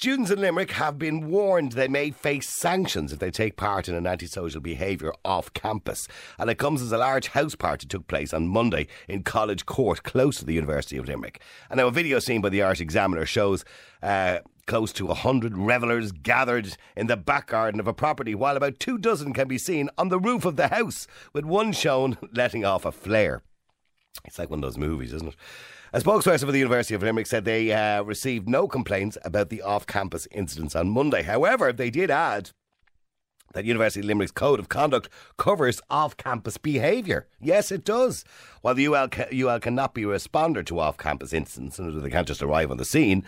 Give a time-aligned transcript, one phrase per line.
[0.00, 3.94] Students in Limerick have been warned they may face sanctions if they take part in
[3.94, 6.08] an antisocial behaviour off campus.
[6.38, 10.02] And it comes as a large house party took place on Monday in College Court,
[10.02, 11.42] close to the University of Limerick.
[11.68, 13.62] And now a video seen by the Art Examiner shows
[14.02, 18.56] uh, close to a hundred revellers gathered in the back garden of a property, while
[18.56, 22.16] about two dozen can be seen on the roof of the house, with one shown
[22.32, 23.42] letting off a flare.
[24.24, 25.36] It's like one of those movies, isn't it?
[25.92, 29.60] A spokesperson for the University of Limerick said they uh, received no complaints about the
[29.60, 31.22] off campus incidents on Monday.
[31.22, 32.50] However, they did add
[33.54, 37.26] that University of Limerick's Code of Conduct covers off campus behaviour.
[37.40, 38.24] Yes, it does.
[38.60, 42.28] While the UL, UL cannot be a responder to off campus incidents, and they can't
[42.28, 43.24] just arrive on the scene,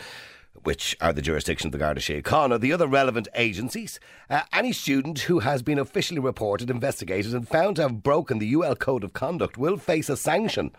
[0.62, 3.98] which are the jurisdiction of the Garda Síochána, the other relevant agencies,
[4.30, 8.54] uh, any student who has been officially reported, investigated, and found to have broken the
[8.54, 10.70] UL Code of Conduct will face a sanction.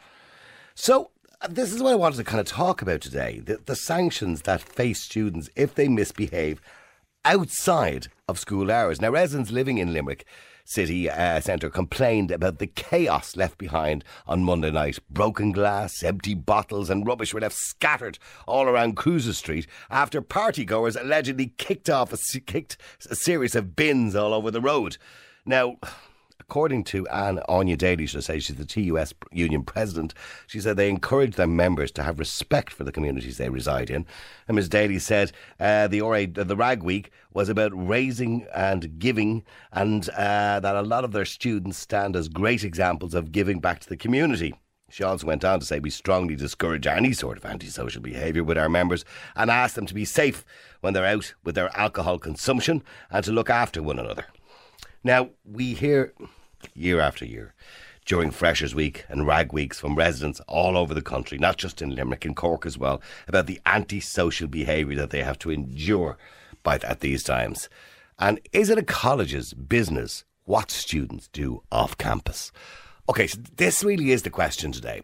[0.76, 1.12] So,
[1.50, 4.62] this is what I wanted to kind of talk about today the, the sanctions that
[4.62, 6.62] face students if they misbehave
[7.26, 9.02] outside of school hours.
[9.02, 10.26] Now, residents living in Limerick
[10.66, 15.00] City uh, Centre complained about the chaos left behind on Monday night.
[15.10, 21.00] Broken glass, empty bottles, and rubbish were left scattered all around Cruises Street after partygoers
[21.00, 22.78] allegedly kicked off a, kicked
[23.10, 24.98] a series of bins all over the road.
[25.46, 25.78] Now,
[26.54, 30.14] According to Anne Anya Daly, should I say, she's the TUS union president,
[30.46, 34.06] she said they encourage their members to have respect for the communities they reside in.
[34.48, 39.44] And Ms Daly said uh, the RA, the RAG week was about raising and giving,
[39.72, 43.80] and uh, that a lot of their students stand as great examples of giving back
[43.80, 44.54] to the community.
[44.92, 48.60] She also went on to say we strongly discourage any sort of antisocial behaviour with
[48.60, 50.46] our members and ask them to be safe
[50.82, 54.28] when they're out with their alcohol consumption and to look after one another.
[55.04, 56.14] Now, we hear
[56.74, 57.54] year after year
[58.06, 61.96] during Freshers Week and Rag Weeks from residents all over the country, not just in
[61.96, 66.18] Limerick and Cork as well, about the antisocial behaviour that they have to endure
[66.64, 67.70] by, at these times.
[68.20, 72.52] And is it a college's business what students do off campus?
[73.10, 75.02] Okay, so this really is the question today.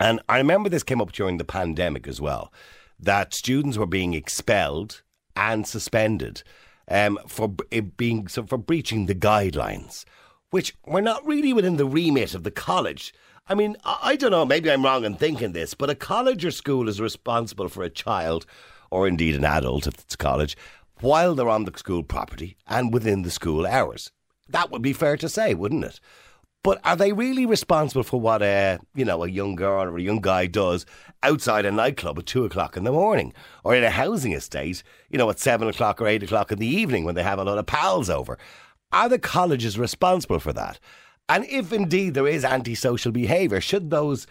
[0.00, 2.52] And I remember this came up during the pandemic as well
[3.00, 5.02] that students were being expelled
[5.36, 6.42] and suspended
[6.88, 7.48] um, for
[7.96, 10.04] being so for breaching the guidelines,
[10.50, 13.12] which were not really within the remit of the college.
[13.48, 14.44] I mean, I, I don't know.
[14.44, 17.90] Maybe I'm wrong in thinking this, but a college or school is responsible for a
[17.90, 18.46] child,
[18.90, 20.56] or indeed an adult if it's college,
[21.00, 24.10] while they're on the school property and within the school hours.
[24.48, 26.00] That would be fair to say, wouldn't it?
[26.64, 30.02] But are they really responsible for what a you know a young girl or a
[30.02, 30.84] young guy does
[31.22, 33.32] outside a nightclub at two o'clock in the morning,
[33.62, 36.66] or in a housing estate, you know, at seven o'clock or eight o'clock in the
[36.66, 38.38] evening when they have a lot of pals over?
[38.92, 40.78] Are the colleges responsible for that?
[41.28, 44.26] And if indeed there is antisocial behaviour, should those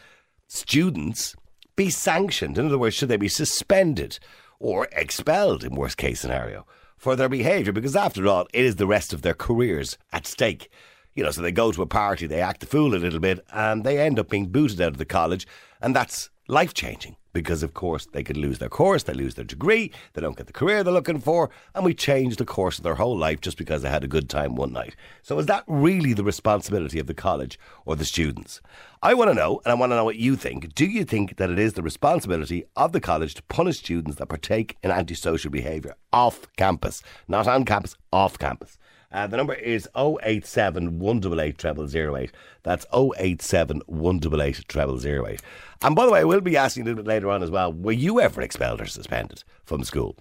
[0.48, 1.36] students
[1.76, 2.58] be sanctioned?
[2.58, 4.18] In other words, should they be suspended
[4.60, 6.66] or expelled in worst case scenario
[6.98, 7.72] for their behaviour?
[7.72, 10.72] Because after all, it is the rest of their careers at stake.
[11.14, 13.46] You know, so they go to a party, they act the fool a little bit,
[13.54, 15.48] and they end up being booted out of the college,
[15.82, 19.46] and that's life changing because, of course, they could lose their course, they lose their
[19.46, 22.84] degree, they don't get the career they're looking for, and we change the course of
[22.84, 24.96] their whole life just because they had a good time one night.
[25.22, 28.60] So, is that really the responsibility of the college or the students?
[29.04, 30.74] I want to know, and I want to know what you think.
[30.74, 34.30] Do you think that it is the responsibility of the college to punish students that
[34.30, 37.04] partake in antisocial behaviour off campus?
[37.28, 38.80] Not on campus, off campus.
[39.12, 42.32] Uh, the number is 087 188 0008.
[42.64, 45.42] That's 087 188 0008.
[45.82, 47.72] And by the way, I will be asking a little bit later on as well
[47.72, 50.18] were you ever expelled or suspended from school?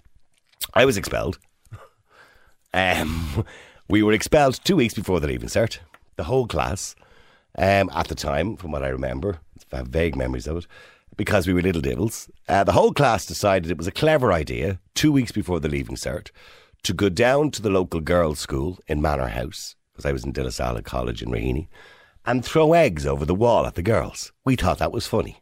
[0.73, 1.39] I was expelled.
[2.73, 3.45] Um,
[3.87, 5.79] we were expelled two weeks before the leaving cert,
[6.17, 6.95] the whole class,
[7.57, 9.39] um, at the time, from what I remember.
[9.71, 10.67] I have vague memories of it.
[11.15, 12.29] Because we were little devils.
[12.47, 15.95] Uh, the whole class decided it was a clever idea, two weeks before the leaving
[15.95, 16.29] cert,
[16.83, 20.31] to go down to the local girls' school in Manor House, because I was in
[20.31, 21.67] De La Salle College in Raheny,
[22.25, 24.31] and throw eggs over the wall at the girls.
[24.45, 25.41] We thought that was funny.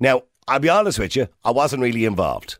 [0.00, 2.58] Now, I'll be honest with you, I wasn't really involved.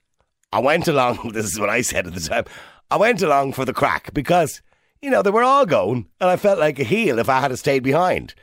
[0.53, 2.45] I went along, this is what I said at the time,
[2.91, 4.63] I went along for the crack because,
[5.03, 7.57] you know, they were all going, and I felt like a heel if I had
[7.59, 8.35] stayed behind.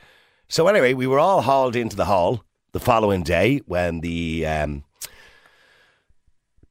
[0.48, 4.84] So anyway, we were all hauled into the hall the following day when the um,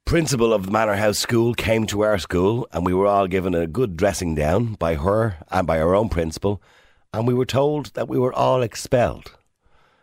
[0.05, 3.55] principal of the Manor House School came to our school, and we were all given
[3.55, 6.61] a good dressing down by her and by our own principal,
[7.13, 9.31] and we were told that we were all expelled.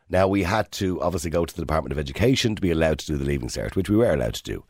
[0.08, 3.06] Now we had to obviously go to the Department of Education to be allowed to
[3.06, 4.64] do the leaving cert, which we were allowed to do,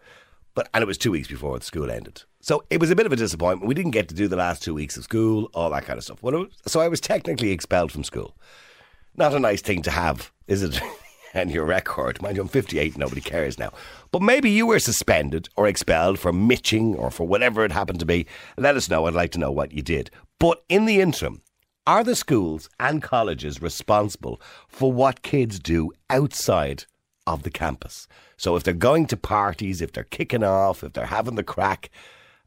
[0.55, 2.23] but and it was two weeks before the school ended.
[2.41, 3.69] So it was a bit of a disappointment.
[3.69, 6.05] We didn't get to do the last two weeks of school, all that kind of
[6.05, 6.21] stuff.
[6.67, 8.37] So I was technically expelled from school.
[9.17, 10.81] Not a nice thing to have, is it?
[11.35, 12.21] and your record.
[12.23, 13.73] Mind you, I'm 58, nobody cares now.
[14.11, 18.07] But maybe you were suspended or expelled for mitching or for whatever it happened to
[18.07, 18.27] be.
[18.57, 19.07] Let us know.
[19.07, 20.11] I'd like to know what you did.
[20.39, 21.43] But in the interim,
[21.87, 26.85] are the schools and colleges responsible for what kids do outside
[27.27, 28.07] of the campus?
[28.37, 31.91] So if they're going to parties, if they're kicking off, if they're having the crack,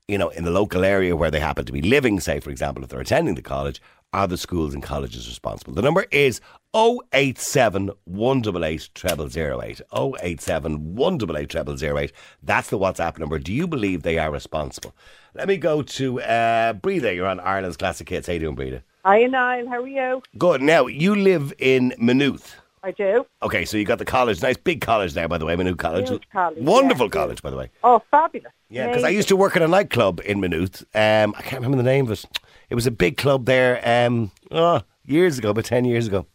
[0.08, 2.84] you know, in the local area where they happen to be living, say, for example,
[2.84, 3.82] if they're attending the college,
[4.12, 5.74] are the schools and colleges responsible?
[5.74, 6.40] The number is
[6.74, 9.82] 087 188 0008.
[10.22, 12.12] 087 188 0008.
[12.42, 13.40] That's the WhatsApp number.
[13.40, 14.96] Do you believe they are responsible?
[15.36, 16.74] Let me go to uh.
[16.84, 18.28] You're on Ireland's Classic Hits.
[18.28, 18.84] How you doing, Breda?
[19.06, 19.68] Hi, Niall.
[19.68, 20.22] How are you?
[20.38, 20.62] Good.
[20.62, 22.56] Now, you live in Maynooth.
[22.84, 23.26] I do.
[23.42, 24.42] Okay, so you got the college.
[24.42, 26.10] Nice big college there, by the way, Maynooth College.
[26.34, 27.12] College, Wonderful yeah.
[27.12, 27.70] college, by the way.
[27.84, 28.52] Oh, fabulous.
[28.70, 30.84] Yeah, because I used to work at a nightclub in Maynooth.
[30.94, 32.26] Um, I can't remember the name of it.
[32.70, 36.26] It was a big club there um, oh, years ago, about 10 years ago.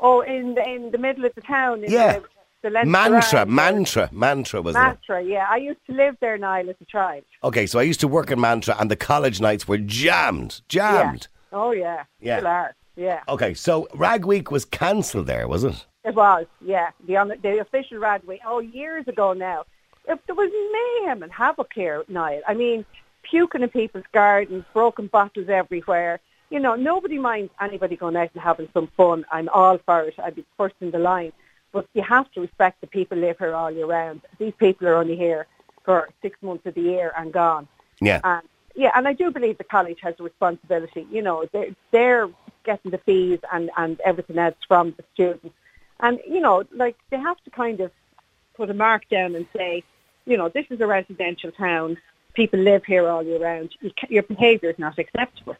[0.00, 1.84] Oh, in the, in the middle of the town.
[1.84, 2.20] In Yeah.
[2.62, 4.74] The, the Mantra, Mantra, Mantra was.
[4.74, 5.46] Mantra, yeah.
[5.48, 7.22] I used to live there, Niall, as a child.
[7.44, 10.60] Okay, so I used to work in Mantra and the college nights were jammed.
[10.68, 11.28] Jammed.
[11.52, 11.58] Yeah.
[11.58, 12.04] Oh, yeah.
[12.20, 12.38] Yeah.
[12.38, 12.74] Still are.
[12.96, 13.22] Yeah.
[13.28, 15.86] Okay, so Rag Week was cancelled there, was it?
[16.04, 16.90] It was, yeah.
[17.06, 18.40] The, on, the official Rag Week.
[18.44, 19.64] Oh, years ago now.
[20.08, 20.50] If there was
[21.04, 22.40] mayhem and havoc here, Niall.
[22.48, 22.84] I mean,
[23.22, 26.18] puking in people's gardens, broken bottles everywhere.
[26.50, 29.24] You know, nobody minds anybody going out and having some fun.
[29.30, 30.14] I'm all for it.
[30.18, 31.32] I'd be first in the line.
[31.72, 34.22] But you have to respect the people live here all year round.
[34.38, 35.46] These people are only here
[35.84, 37.68] for six months of the year and gone.
[38.00, 38.20] Yeah.
[38.24, 38.42] And
[38.74, 41.04] yeah, and I do believe the college has a responsibility.
[41.10, 42.28] You know, they're, they're
[42.62, 45.54] getting the fees and, and everything else from the students.
[45.98, 47.90] And, you know, like they have to kind of
[48.54, 49.82] put a mark down and say,
[50.26, 51.96] you know, this is a residential town.
[52.34, 53.74] People live here all year round.
[53.80, 55.56] You Your behaviour is not acceptable.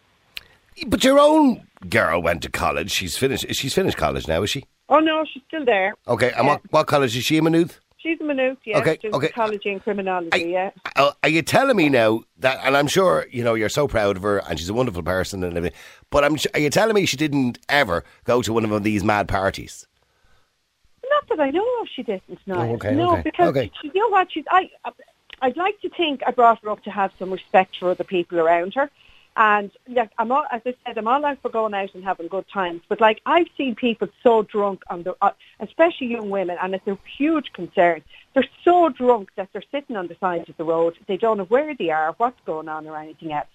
[0.86, 2.90] But your own girl went to college.
[2.90, 3.46] She's finished.
[3.54, 4.64] She's finished college now, is she?
[4.88, 5.94] Oh, no, she's still there.
[6.06, 7.78] Okay, and what, what college is she in Maynooth?
[7.98, 8.78] She's a Maynooth, yeah.
[8.78, 9.26] Okay, She's okay.
[9.26, 10.70] Psychology and criminology, I- yeah.
[10.96, 14.16] Uh, Are you telling me now that, and I'm sure you know you're so proud
[14.16, 15.76] of her, and she's a wonderful person and everything.
[16.10, 19.26] But I'm, are you telling me she didn't ever go to one of these mad
[19.28, 19.86] parties?
[21.10, 22.38] Not that I know of, she didn't.
[22.46, 23.70] No, Oh, okay, no, okay, because okay.
[23.82, 24.30] she, you know what?
[24.32, 24.44] She's.
[24.50, 24.70] I.
[25.40, 28.40] I'd like to think I brought her up to have some respect for other people
[28.40, 28.90] around her,
[29.38, 32.26] and like I'm all, as I said, I'm all out for going out and having
[32.26, 32.82] good times.
[32.88, 35.30] But like I've seen people so drunk on the, uh,
[35.60, 38.02] especially young women, and it's a huge concern.
[38.34, 40.98] They're so drunk that they're sitting on the sides of the road.
[41.06, 43.46] They don't know where they are, what's going on, or anything else.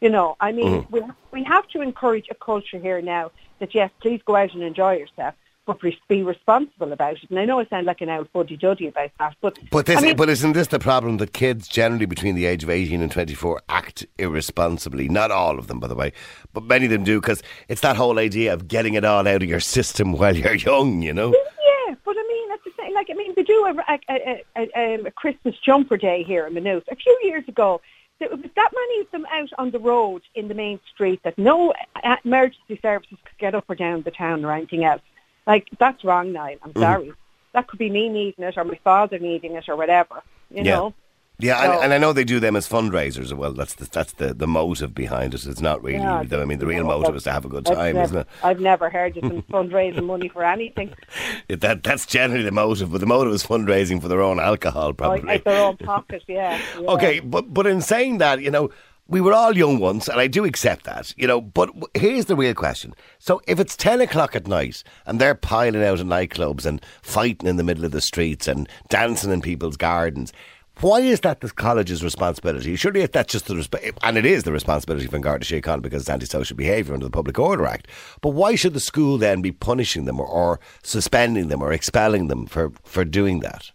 [0.00, 0.92] You know, I mean, Mm-hmm.
[0.94, 1.02] we
[1.32, 4.96] we have to encourage a culture here now that yes, please go out and enjoy
[4.96, 5.34] yourself,
[5.66, 7.28] but be responsible about it.
[7.28, 9.98] And I know I sound like an old fuddy duddy about that, but But this,
[9.98, 13.02] I mean, but isn't this the problem that kids generally between the age of eighteen
[13.02, 15.08] and twenty four act irresponsibly?
[15.08, 16.12] Not all of them, by the way,
[16.52, 19.42] but many of them do because it's that whole idea of getting it all out
[19.42, 21.02] of your system while you're young.
[21.02, 21.28] You know.
[21.28, 24.44] yeah, but I mean, at the same, like I mean, they do a, a, a,
[24.56, 26.84] a, um, a Christmas jumper day here in Maynooth.
[26.90, 27.80] A few years ago,
[28.20, 31.36] there was that many of them out on the road in the main street that
[31.36, 35.02] no uh, emergency services could get up or down the town or anything else.
[35.46, 36.56] Like that's wrong, Niall.
[36.62, 36.80] I'm mm-hmm.
[36.80, 37.12] sorry.
[37.52, 40.22] That could be me needing it or my father needing it or whatever.
[40.50, 40.74] You Yeah.
[40.74, 40.94] know.
[41.38, 43.52] Yeah, and, So- and I know they do them as fundraisers as well.
[43.52, 45.44] That's the, that's the, the motive behind it.
[45.44, 45.98] It's not really.
[45.98, 48.26] Yeah, I mean, the real motive is to have a good time, never, isn't it?
[48.42, 50.94] I've never heard of them fundraising money for anything.
[51.48, 54.86] It- That that's generally the motive, but the motive is fundraising for their own alcohol,
[54.86, 55.34] oh, Like, probably.
[55.34, 56.58] at their own pocket, yeah.
[56.80, 56.88] yeah.
[56.88, 58.70] Okay, but but in saying that, you know,
[59.08, 61.40] we were all young once, and I do accept that, you know.
[61.40, 65.84] But here's the real question: so if it's ten o'clock at night and they're piling
[65.84, 69.76] out in nightclubs and fighting in the middle of the streets and dancing in people's
[69.76, 70.32] gardens.
[70.80, 72.76] Why is that the college's responsibility?
[72.76, 76.10] Surely that's just the resp- and it is the responsibility for Garda Síochána because it's
[76.10, 77.88] antisocial behaviour under the Public Order Act.
[78.20, 82.28] But why should the school then be punishing them or, or suspending them or expelling
[82.28, 83.70] them for, for doing that?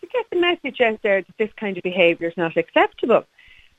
[0.00, 3.24] to get the message out there that this kind of behaviour is not acceptable.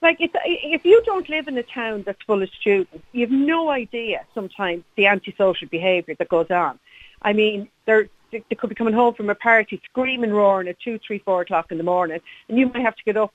[0.01, 3.31] Like, it's, if you don't live in a town that's full of students, you have
[3.31, 6.79] no idea sometimes the antisocial behaviour that goes on.
[7.21, 10.79] I mean, they're, they they could be coming home from a party screaming, roaring at
[10.79, 13.33] two, three, four o'clock in the morning, and you might have to get up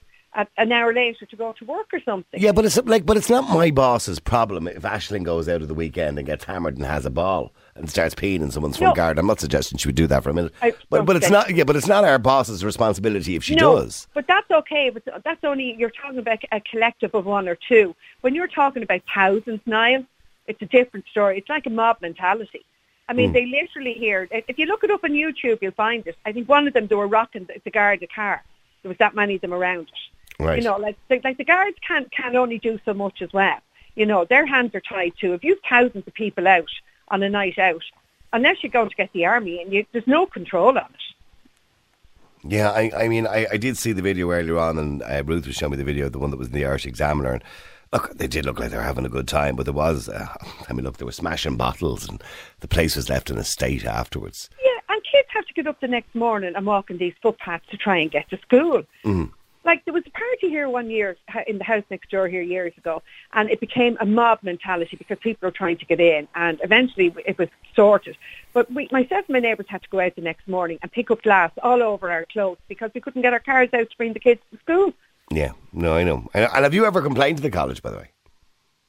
[0.56, 2.40] an hour later to go to work or something.
[2.40, 5.68] Yeah, but it's like, but it's not my boss's problem if Ashling goes out of
[5.68, 8.96] the weekend and gets hammered and has a ball and starts peeing in someone's front
[8.96, 8.96] No.
[8.96, 9.18] garden.
[9.18, 11.54] I'm not suggesting she would do that for a minute, I but but it's not.
[11.54, 14.08] Yeah, but it's not our boss's responsibility if she no, does.
[14.14, 14.90] but that's okay.
[14.90, 17.94] But that's only you're talking about a collective of one or two.
[18.20, 20.04] When you're talking about thousands, Niall,
[20.46, 21.38] it's a different story.
[21.38, 22.64] It's like a mob mentality.
[23.08, 23.34] I mean, hmm.
[23.34, 24.28] they literally here.
[24.30, 26.16] If you look it up on YouTube, you'll find it.
[26.26, 28.42] I think one of them they were rocking the, the guard the car.
[28.82, 30.15] There was that many of them around it.
[30.38, 30.58] Right.
[30.58, 33.58] You know, like the, like the guards can can only do so much as well.
[33.94, 35.32] You know, their hands are tied too.
[35.32, 36.68] If you've thousands of people out
[37.08, 37.82] on a night out,
[38.32, 41.06] unless you're going to get the army in, you, there's no control on it.
[42.48, 45.46] Yeah, I, I mean, I, I did see the video earlier on, and uh, Ruth
[45.46, 47.44] was showing me the video, the one that was in the Irish Examiner, and
[47.92, 50.28] look, they did look like they were having a good time, but there was, uh,
[50.68, 52.22] I mean, look, they were smashing bottles, and
[52.60, 54.48] the place was left in a state afterwards.
[54.62, 57.66] Yeah, and kids have to get up the next morning and walk on these footpaths
[57.70, 58.82] to try and get to school.
[59.04, 59.32] Mm.
[59.64, 60.04] Like there was
[60.56, 63.02] here one year in the house next door here years ago,
[63.34, 67.14] and it became a mob mentality because people were trying to get in, and eventually
[67.26, 68.16] it was sorted.
[68.54, 71.10] But we, myself and my neighbours had to go out the next morning and pick
[71.10, 74.14] up glass all over our clothes because we couldn't get our cars out to bring
[74.14, 74.94] the kids to school.
[75.30, 76.26] Yeah, no, I know.
[76.32, 78.10] And, have you ever complained to the college, by the way?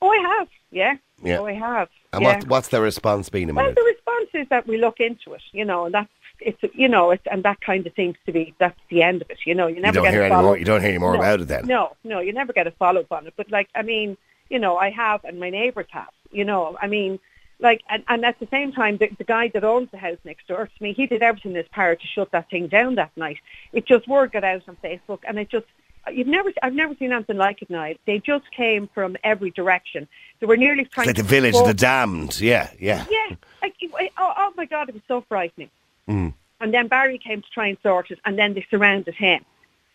[0.02, 0.96] Oh, I have, yeah.
[1.22, 1.40] Yeah.
[1.40, 1.90] Oh, I have.
[2.14, 2.38] And yeah.
[2.38, 5.66] what, what's their response been Well, the response is that we look into it, you
[5.66, 8.79] know, and that's it's you know, it's, and that kind of seems to be that's
[8.89, 9.39] the end of it.
[9.46, 10.44] You know, you You never don't get hear a any more.
[10.44, 11.65] follow- You don't hear any more no, about it then.
[11.67, 13.34] No, no, you never get a follow up on it.
[13.38, 14.17] But like, I mean,
[14.50, 16.10] you know, I have, and my neighbours have.
[16.32, 17.20] You know, I mean,
[17.60, 20.48] like, and, and at the same time, the, the guy that owns the house next
[20.48, 23.12] door to me, he did everything in his power to shut that thing down that
[23.17, 23.38] night.
[23.74, 25.65] It just word got out on Facebook, and it just.
[26.10, 27.91] You've never, I've never seen anything like it now.
[28.06, 30.08] They just came from every direction.
[30.39, 32.39] They were nearly It's trying like the village of the damned.
[32.39, 33.06] Yeah, yeah.
[33.10, 33.36] yeah.
[33.62, 33.75] Like,
[34.17, 35.70] oh, oh my God, it was so frightening.
[36.10, 36.34] Mm.
[36.60, 39.46] And then Barry came to try and sort it, and then they surrounded him.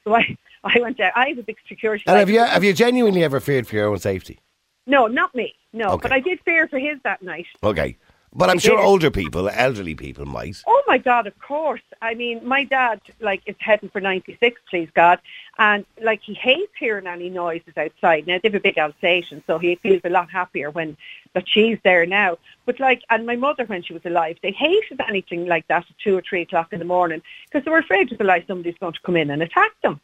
[0.04, 1.12] So I, I went out.
[1.16, 2.04] I have a big security.
[2.06, 4.38] And have you have you genuinely ever feared for your own safety?
[4.86, 5.54] No, not me.
[5.72, 6.02] No, Okay.
[6.02, 7.46] but I did fear for his that night.
[7.62, 7.96] Okay,
[8.34, 10.62] but I'm sure older people, elderly people, might.
[10.66, 11.82] Oh my God, of course.
[12.00, 15.20] I mean, my dad like is heading for ninety six, please God,
[15.58, 18.26] and like he hates hearing any noises outside.
[18.26, 20.96] Now they have a big Alsatian, so he feels a lot happier when
[21.34, 22.38] that she's there now.
[22.66, 25.98] But like, and my mother when she was alive, they hated anything like that at
[26.02, 28.92] two or three o'clock in the morning because they were afraid the light somebody's going
[28.92, 30.00] to come in and attack them.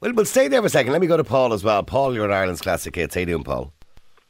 [0.00, 0.92] Well, we'll stay there for a second.
[0.92, 1.82] Let me go to Paul as well.
[1.82, 3.14] Paul, you're an Ireland's classic hits.
[3.14, 3.72] How you doing, Paul?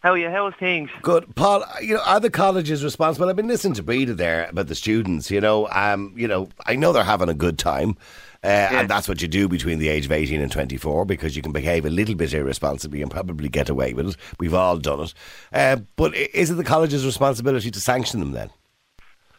[0.04, 0.28] How are you?
[0.28, 0.90] How's things?
[1.00, 1.64] Good, Paul.
[1.80, 3.30] You know, are the colleges responsible?
[3.30, 5.30] I've been listening to Breda there about the students.
[5.30, 7.96] You know, um, you know, I know they're having a good time,
[8.44, 11.40] uh, and that's what you do between the age of eighteen and twenty-four because you
[11.40, 14.16] can behave a little bit irresponsibly and probably get away with it.
[14.38, 15.14] We've all done it.
[15.54, 18.50] Uh, but is it the college's responsibility to sanction them then?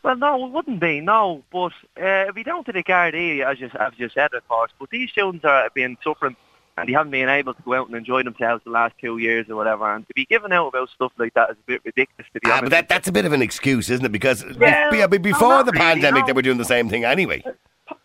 [0.02, 1.44] Well, no, it wouldn't be, no.
[1.52, 4.72] But uh, it'd be down to the Gardaí, as you, as you said, of course.
[4.80, 6.36] But these students are being been suffering
[6.78, 9.50] and they haven't been able to go out and enjoy themselves the last two years
[9.50, 9.94] or whatever.
[9.94, 12.50] And to be given out about stuff like that is a bit ridiculous, to be
[12.50, 12.64] Ah, honest.
[12.64, 14.12] but that, that's a bit of an excuse, isn't it?
[14.12, 14.56] Because Well,
[14.94, 16.28] yeah, but no, before not the really, pandemic, no.
[16.28, 17.44] they were doing the same thing anyway.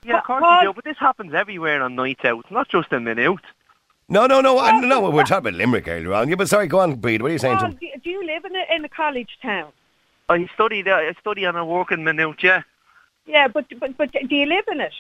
[0.05, 0.73] yeah, of course Paul- you do.
[0.75, 2.41] But this happens everywhere on nights out.
[2.41, 3.41] It's not just in Maynooth.
[4.09, 5.09] No, no, no, I, no.
[5.09, 6.29] We're talking about Limerick earlier on.
[6.29, 7.23] Yeah, but sorry, go on, Breed.
[7.23, 7.79] What are you saying to Paul, him?
[7.81, 9.71] do, do you live in a, in a college town?
[10.29, 10.97] I study there.
[10.97, 12.63] I study on a working Maynooth, yeah.
[13.27, 14.93] Yeah, but but but do you live in it?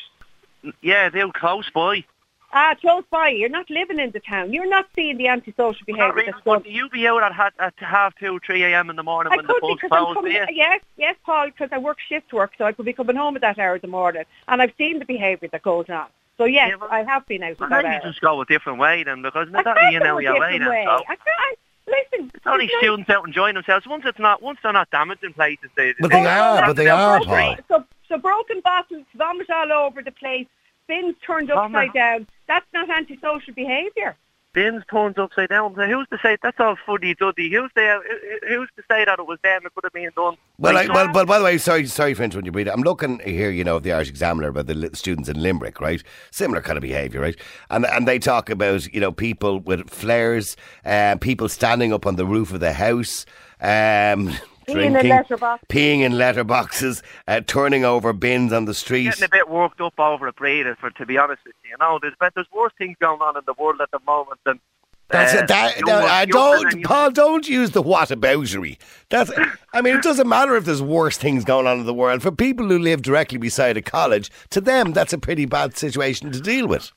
[0.80, 2.04] Yeah, they're close by.
[2.52, 3.28] Ah, close by.
[3.28, 4.52] You're not living in the town.
[4.52, 6.74] You're not seeing the antisocial Not behaviour really, that's but going.
[6.74, 8.90] you be out at, ha- at half two, three a.m.
[8.90, 10.16] in the morning I when the could bus because I'm closed.
[10.16, 10.32] coming.
[10.32, 10.46] yeah.
[10.50, 13.42] Yes, yes, Paul, because I work shift work, so I could be coming home at
[13.42, 16.06] that hour of the morning, and I've seen the behaviour that goes on.
[16.38, 18.08] So yes, Yeah, but- I have been out Well, at that then you hour.
[18.10, 20.58] just go a different way then, because I it's not can't you know your way
[20.58, 20.68] then.
[20.68, 20.84] way.
[20.86, 21.04] So.
[21.08, 21.58] I can't.
[21.86, 23.86] Listen, It's only it's not- students out enjoying themselves.
[23.86, 25.94] Once it's not, once they're not damaging places, they.
[26.00, 27.58] But they are, but they are, Right.
[27.68, 27.78] Paul.
[27.80, 30.46] So, so broken bottles, vomit all over the place,
[30.90, 31.94] bins turned upside Vomit.
[31.94, 32.26] down.
[32.48, 34.16] That's not antisocial behaviour.
[34.52, 35.76] Bins turned upside down.
[35.76, 37.48] So who's to say that's all fuddy duddy?
[37.52, 38.00] Who's to
[38.48, 39.62] who's to say that it was them?
[39.64, 40.36] It could have been done.
[40.58, 41.24] Well, I, well, well.
[41.24, 42.68] By the way, sorry, sorry for interrupting you, Breed.
[42.68, 46.02] I'm looking here, you know, of the Irish Examiner about the students in Limerick, right?
[46.32, 47.36] Similar kind of behaviour, right?
[47.70, 52.16] And and they talk about, you know, people with flares, uh, people standing up on
[52.16, 53.24] the roof of the house,
[53.60, 54.32] um,
[54.74, 55.36] Peeing in drinking,
[55.68, 59.04] peeing in letterboxes, uh, turning over bins on the street.
[59.04, 61.70] Getting a bit worked up over a breeder, for to be honest with you.
[61.70, 64.40] You know, there's but there's worse things going on in the world at the moment
[64.44, 64.60] than.
[65.08, 65.48] That's uh, it.
[65.48, 67.10] That, young no, I don't, than Paul.
[67.10, 68.78] Don't use the what whataboutery.
[69.08, 69.32] That's.
[69.72, 72.22] I mean, it doesn't matter if there's worse things going on in the world.
[72.22, 76.30] For people who live directly beside a college, to them, that's a pretty bad situation
[76.30, 76.92] to deal with.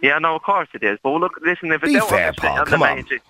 [0.00, 0.98] Yeah, no, of course it is.
[1.02, 2.96] But look, listen, if it's Be out fair, the, Paul, come on.
[2.96, 3.22] main street-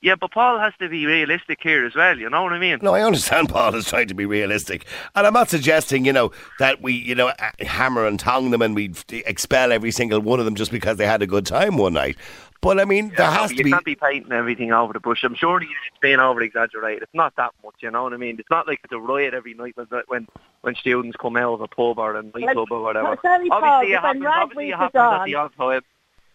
[0.00, 2.16] Yeah, but Paul has to be realistic here as well.
[2.16, 2.78] You know what I mean?
[2.82, 4.86] No, I understand Paul is trying to be realistic,
[5.16, 8.76] and I'm not suggesting, you know, that we, you know, hammer and tong them and
[8.76, 11.94] we expel every single one of them just because they had a good time one
[11.94, 12.16] night.
[12.60, 13.70] But I mean, there has you to be.
[13.70, 15.22] You can't be painting everything over the bush.
[15.22, 17.02] I'm sure it's being over exaggerated.
[17.02, 18.36] It's not that much, you know what I mean?
[18.38, 20.28] It's not like it's a riot every night when when
[20.62, 23.08] when students come out of a pub or a nightclub or whatever.
[23.08, 24.24] Well, sorry, Paul, obviously, it but when happens.
[24.24, 25.82] Rag Obviously, Week it is happens at the odd time.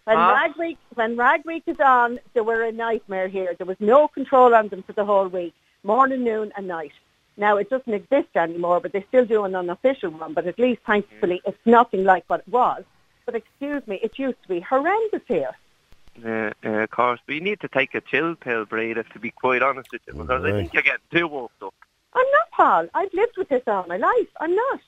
[0.06, 0.34] When Huh?
[0.34, 3.54] Rag Week when Rag Week is on, there were a nightmare here.
[3.58, 6.92] There was no control on them for the whole week, morning, noon, and night.
[7.38, 10.34] Now it doesn't exist anymore, but they still do an unofficial one.
[10.34, 11.50] But at least, thankfully, mm.
[11.50, 12.84] it's nothing like what it was.
[13.26, 15.56] But excuse me, it used to be horrendous here.
[16.22, 17.20] Yeah, of course.
[17.26, 20.14] But you need to take a chill pill, Breda, to be quite honest with you,
[20.14, 21.74] because I think you're getting too worked up.
[22.14, 22.88] I'm not, Paul.
[22.94, 24.28] I've lived with this all my life.
[24.40, 24.80] I'm not.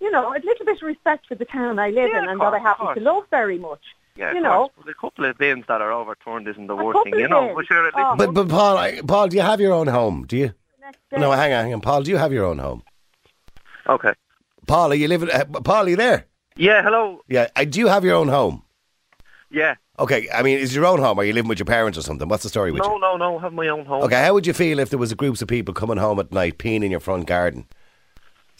[0.00, 2.30] You know, a little bit of respect for the town I live Yeah, in of
[2.30, 3.82] and that I happen to love very much.
[4.16, 4.70] Yeah, You know.
[4.76, 7.52] But a couple of bins that are overturned isn't the worst thing, you know.
[7.54, 8.16] But sure, at least Oh.
[8.16, 10.26] But, but Paul, I, Paul, do you have your own home?
[10.26, 10.52] Do you?
[11.12, 11.80] No, hang on, hang on.
[11.80, 12.82] Paul, do you have your own home?
[13.88, 14.12] okay.
[14.66, 15.30] Paul, are you living?
[15.30, 16.26] Uh, Paul, are you there?
[16.56, 17.22] Yeah, hello.
[17.28, 17.48] Yeah.
[17.56, 18.62] Uh, do you have your own home?
[19.50, 19.74] Yeah.
[19.98, 20.28] Okay.
[20.32, 21.18] I mean, is your own home?
[21.18, 22.28] Are you living with your parents or something?
[22.28, 23.00] What's the story with No, you?
[23.00, 23.38] no, no.
[23.38, 24.02] I have my own home.
[24.04, 24.22] Okay.
[24.22, 26.58] How would you feel if there was a groups of people coming home at night,
[26.58, 27.66] peeing in your front garden,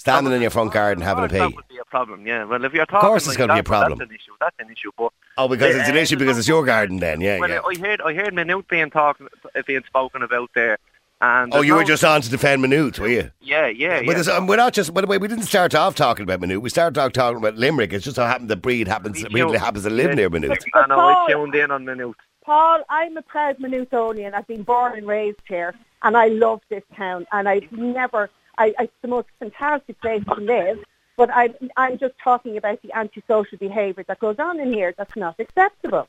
[0.00, 1.38] standing in your front garden having a pee?
[1.38, 2.26] That would be a problem.
[2.26, 2.44] Yeah.
[2.44, 3.98] Well, if you're talking, of course it's like gonna be a problem.
[3.98, 4.32] That's an issue.
[4.40, 4.90] That's an issue.
[4.96, 6.98] But Oh, because it's an Uh, issue because it's your garden.
[6.98, 7.60] Then, yeah, well, yeah.
[7.66, 9.28] I heard, I heard Maynooth being talking,
[9.66, 10.78] being spoken about there.
[11.22, 13.30] And Oh, there's you were just on to defend Maynooth, were you?
[13.42, 14.32] Yeah, yeah, But yeah.
[14.32, 14.94] um, we're not just.
[14.94, 16.62] By the way, we didn't start off talking about Maynooth.
[16.62, 17.92] We started off talking about Limerick.
[17.92, 19.22] It's just so happened the breed happens.
[19.30, 20.14] We Really happens to live yeah.
[20.14, 20.58] near Maynooth.
[20.74, 20.94] I know.
[20.98, 22.16] I Paul- tuned in on Maynooth.
[22.46, 24.32] Paul, I'm a proud Minutonian.
[24.32, 27.26] I've been born and raised here, and I love this town.
[27.32, 28.30] And I've never,
[28.60, 30.78] I, it's the most fantastic place to live.
[31.16, 34.94] But I, I'm just talking about the antisocial behaviour that goes on in here.
[34.96, 36.08] That's not acceptable.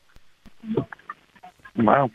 [1.75, 2.11] Wow.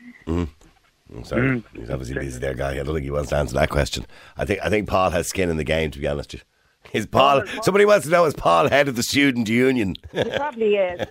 [1.15, 1.65] I'm sorry, mm.
[1.75, 2.73] he's obviously busy there, guy.
[2.73, 4.07] I don't think he wants to answer that question.
[4.37, 5.91] I think I think Paul has skin in the game.
[5.93, 6.47] To be honest, with you.
[6.93, 7.43] Is Paul?
[7.63, 9.97] Somebody wants to know: Is Paul head of the student union?
[10.13, 11.07] He probably is.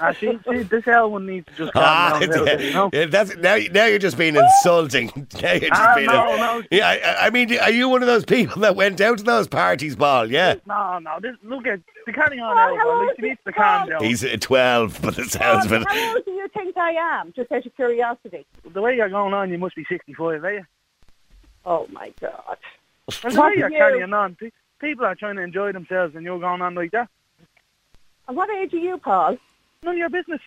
[0.00, 2.90] Ah, see, see, this Elwyn needs to just calm Ah, down a you know?
[2.92, 3.56] yeah, that's now.
[3.72, 5.08] Now you're just being insulting.
[5.42, 6.06] Now you're just Ah, being.
[6.06, 6.62] no, no.
[6.70, 9.46] Yeah, I, I mean, are you one of those people that went out to those
[9.48, 10.30] parties, Paul?
[10.30, 10.54] Yeah.
[10.66, 13.40] No, no, this, look at, the carrying on Paul, how old like, she is needs
[13.46, 14.04] to calm down.
[14.04, 17.32] He's uh, 12, but it sounds Paul, of how old do you think I am?
[17.34, 18.46] Just out of curiosity.
[18.72, 20.64] The way you're going on, you must be 65, are you?
[21.66, 22.56] Oh my God.
[23.22, 23.76] Well, the What way you're you?
[23.78, 24.50] carrying on, pe-
[24.84, 27.08] people are trying to enjoy themselves and you're going on like that.
[28.28, 29.36] And what age are you, Paul?
[29.82, 30.40] None of your business.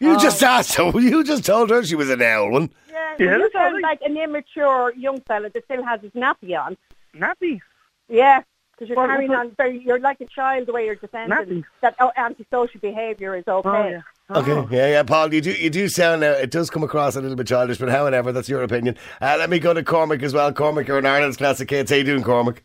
[0.00, 0.18] You Oh.
[0.18, 0.90] just asked her.
[1.00, 2.70] You just told her she was an owl one.
[2.90, 3.82] Yeah, Yeah, you sound right.
[3.82, 6.76] like an immature young fella that still has his nappy on.
[7.14, 7.60] Nappy.
[8.08, 9.78] Yeah, because you're Well, carrying on very.
[9.80, 11.64] You're like a child the way you're defending Nappy.
[11.82, 13.68] that oh, antisocial behaviour is okay.
[13.68, 14.02] Oh, yeah.
[14.30, 17.20] Okay, yeah, yeah, Paul, you do you do sound uh, it does come across a
[17.20, 18.94] little bit childish, but however, that's your opinion.
[19.22, 20.52] Uh, let me go to Cormac as well.
[20.52, 21.90] Cormac, you're an Ireland's classic kids.
[21.90, 22.62] How you doing, Cormac?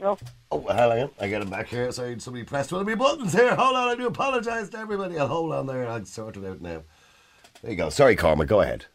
[0.00, 0.16] No.
[0.52, 1.90] Oh, hang on, I got him back here.
[1.90, 3.54] Sorry, somebody pressed one of my buttons here.
[3.56, 5.18] Hold on, I do apologise to everybody.
[5.18, 5.88] I'll hold on there.
[5.88, 6.82] I'll sort it out now.
[7.62, 7.90] There you go.
[7.90, 8.46] Sorry, Cormac.
[8.46, 8.86] Go ahead.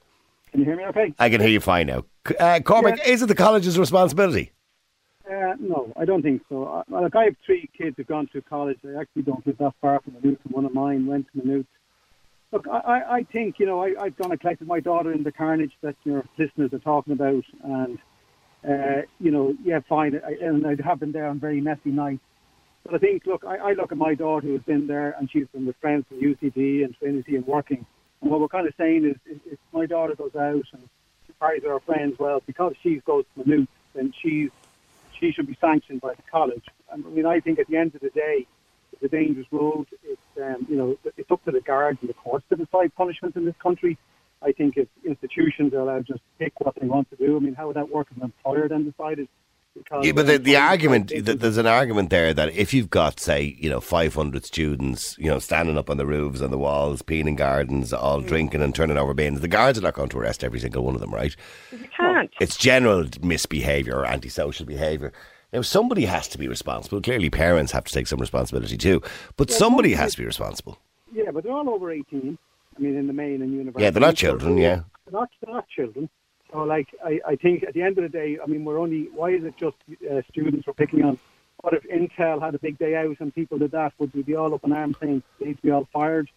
[0.52, 1.14] Can you hear me okay?
[1.20, 2.06] I can hear you fine now.
[2.28, 4.52] C- Uh, Cormac, is it the college's responsibility?
[5.30, 6.66] Uh, no, I don't think so.
[6.66, 8.78] Uh, well, look, I have three kids who've gone through college.
[8.86, 11.66] I actually don't live that far from Maynooth, and one of mine went to Maynooth.
[12.52, 15.24] Look, I, I, I think, you know, I, I've gone and collected my daughter in
[15.24, 17.98] the carnage that your listeners are talking about, and,
[18.68, 22.24] uh, you know, yeah, fine, I, and I have been there on very messy nights.
[22.84, 25.48] But I think, look, I, I look at my daughter who's been there, and she's
[25.48, 27.86] been with friends from UCD and Trinity and working.
[28.22, 30.90] And what we're kind of saying is, if, if my daughter goes out and
[31.40, 34.50] parties with her friends, well, because she goes to Maynooth, then she's
[35.20, 36.66] she should be sanctioned by the college.
[36.92, 38.48] And I mean, I think at the end of the day,
[38.92, 39.88] it's a dangerous road.
[40.04, 43.36] It's um, you know, it's up to the guards and the courts to decide punishment
[43.36, 43.98] in this country.
[44.44, 47.40] I think if institutions are allowed to just pick what they want to do, I
[47.40, 49.28] mean, how would that work if an employer then decided?
[49.76, 52.92] Because Yeah, but the, the um, argument, they- there's an argument there that if you've
[52.92, 56.60] got, say, you know, 500 students, you know, standing up on the roofs, and the
[56.60, 60.10] walls, peeing in gardens, all drinking and turning over bins, the guards are not going
[60.10, 61.36] to arrest every single one of them, right?
[61.72, 62.30] You can't.
[62.40, 65.12] It's general misbehaviour or antisocial behaviour.
[65.52, 67.02] Now, somebody has to be responsible.
[67.02, 69.02] Clearly, parents have to take some responsibility too,
[69.38, 70.78] but somebody has to be responsible.
[71.12, 72.38] Yeah, but they're all over 18.
[72.78, 73.84] I mean, in the main and university.
[73.84, 74.82] Yeah, they're not children, yeah.
[75.06, 76.10] They're not, they're not children.
[76.52, 79.10] So, like, I, I think at the end of the day, I mean, we're only,
[79.14, 79.76] why is it just
[80.12, 81.18] uh, students we're picking on?
[81.62, 83.94] What if Intel had a big day out and people did that?
[83.98, 86.30] Would we be all up in arms saying they need to be all fired?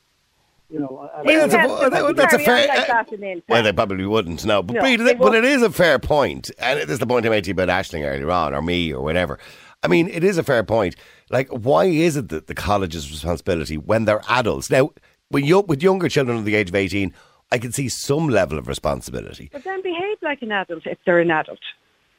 [0.71, 3.43] You know, I- I- that's a- Intel that- that's a fair- Like that.
[3.49, 4.63] Well, they probably wouldn't, no.
[4.63, 5.45] But, No, Breda, they but it won't.
[5.45, 8.05] is a fair point, and it is the point I made to you about Ashling
[8.07, 9.39] earlier on, or me, or whatever.
[9.83, 10.97] I mean, it is a fair point.
[11.31, 14.71] Like, why is it that the college's responsibility when they're adults?
[14.71, 14.91] Now,
[15.29, 17.13] when you, with younger children under the age of 18,
[17.53, 19.51] I can see some level of responsibility.
[19.53, 21.61] But then behave like an adult if they're an adult.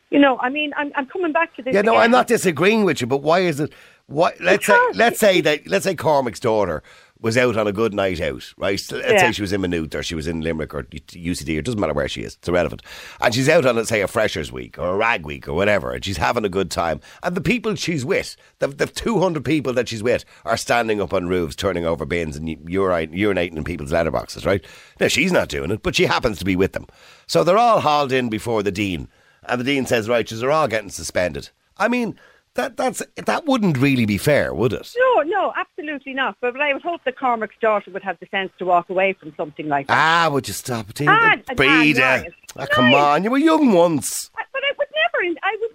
[0.10, 1.74] You know, I mean, I'm, I'm coming back to this.
[1.74, 2.04] Yeah, no, again.
[2.04, 3.74] I'm not disagreeing with you, but why is it?
[4.06, 4.32] Why?
[4.40, 6.82] Let's say, let's say that, let's say Cormac's daughter
[7.20, 8.82] was out on a good night out, right?
[8.92, 9.20] Let's Yeah.
[9.20, 11.80] say she was in Maynooth or she was in Limerick or UCD, or it doesn't
[11.80, 12.84] matter where she is, it's irrelevant.
[13.22, 15.92] And she's out on, let's say, a Freshers Week or a Rag Week or whatever,
[15.94, 17.00] and she's having a good time.
[17.24, 21.14] And the people she's with, the, the 200 people that she's with, are standing up
[21.14, 24.64] on roofs, turning over bins and urinating in people's letterboxes, right?
[25.00, 26.86] Now, she's not doing it, but she happens to be with them.
[27.26, 29.08] So they're all hauled in before the Dean,
[29.44, 31.50] and the Dean says, right, they're all getting suspended.
[31.78, 32.20] I mean,
[32.58, 34.94] that that's that wouldn't really be fair, would it?
[34.98, 36.36] No, no, absolutely not.
[36.42, 39.14] But, but I would hope that Cormac's daughter would have the sense to walk away
[39.14, 39.98] from something like that.
[39.98, 41.02] Ah, would you stop it?
[41.08, 42.24] Ah, ah.
[42.60, 44.30] Ah, come on, you were young once.
[44.38, 45.72] I- but I would never, I would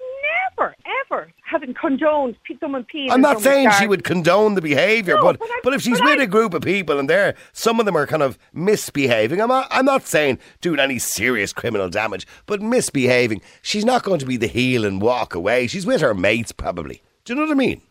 [0.59, 0.75] never,
[1.11, 3.11] ever have condoned someone peeing.
[3.11, 5.99] I'm not saying she would condone the behaviour, No, but but I- but if she's
[5.99, 8.38] but with I- a group of people and they're some of them are kind of
[8.53, 13.40] misbehaving, I'm not, I'm not saying doing any serious criminal damage, but misbehaving.
[13.62, 15.66] She's not going to be the heel and walk away.
[15.66, 17.03] She's with her mates probably.
[17.25, 17.83] Do you know what I mean?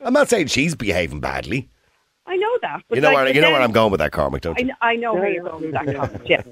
[0.00, 1.68] I'm not saying she's behaving badly.
[2.26, 2.82] I know that.
[2.88, 4.60] But You know like, where you know where I'm going with that, Cormac, don't I,
[4.60, 4.66] you?
[4.66, 6.42] kn- I know where you're going with that yeah, Yeah,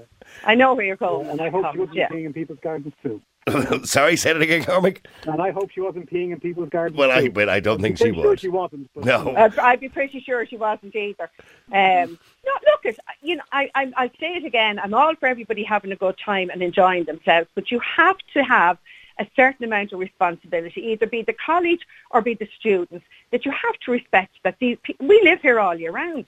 [0.45, 1.21] I know where you're going.
[1.27, 2.09] with And I that hope she comment, wasn't yeah.
[2.09, 3.21] peeing in people's gardens too.
[3.85, 5.07] Sorry, say it again, Cormac.
[5.27, 7.31] And I hope she wasn't peeing in people's gardens Well, I too.
[7.33, 8.41] but I don't think she pretty sure would.
[8.41, 8.91] she wasn't.
[8.95, 9.35] But, No.
[9.37, 11.31] I'd, I'd be pretty sure she wasn't either.
[11.73, 14.79] Um, no, look, it, you know, I, I, I'll say it again.
[14.79, 18.43] I'm all for everybody having a good time and enjoying themselves, but you have to
[18.45, 18.77] have
[19.19, 23.51] a certain amount of responsibility, either be the college or be the students, that you
[23.51, 26.25] have to respect that these people, we live here all year round.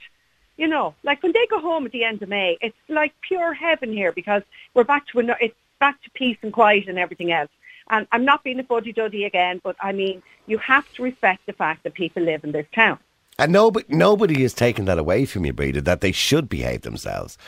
[0.63, 3.53] You know, like when they go home at the end of May, it's like pure
[3.53, 4.43] heaven here because
[4.75, 7.51] we're back to, it's back to peace and quiet and everything else.
[7.91, 11.53] And I'm not being a fuddy-duddy again, but I mean, you have to respect the
[11.53, 13.01] fact that people live in this town.
[13.41, 17.39] And nobody, nobody is taking that away from you, Breda, that they should behave themselves.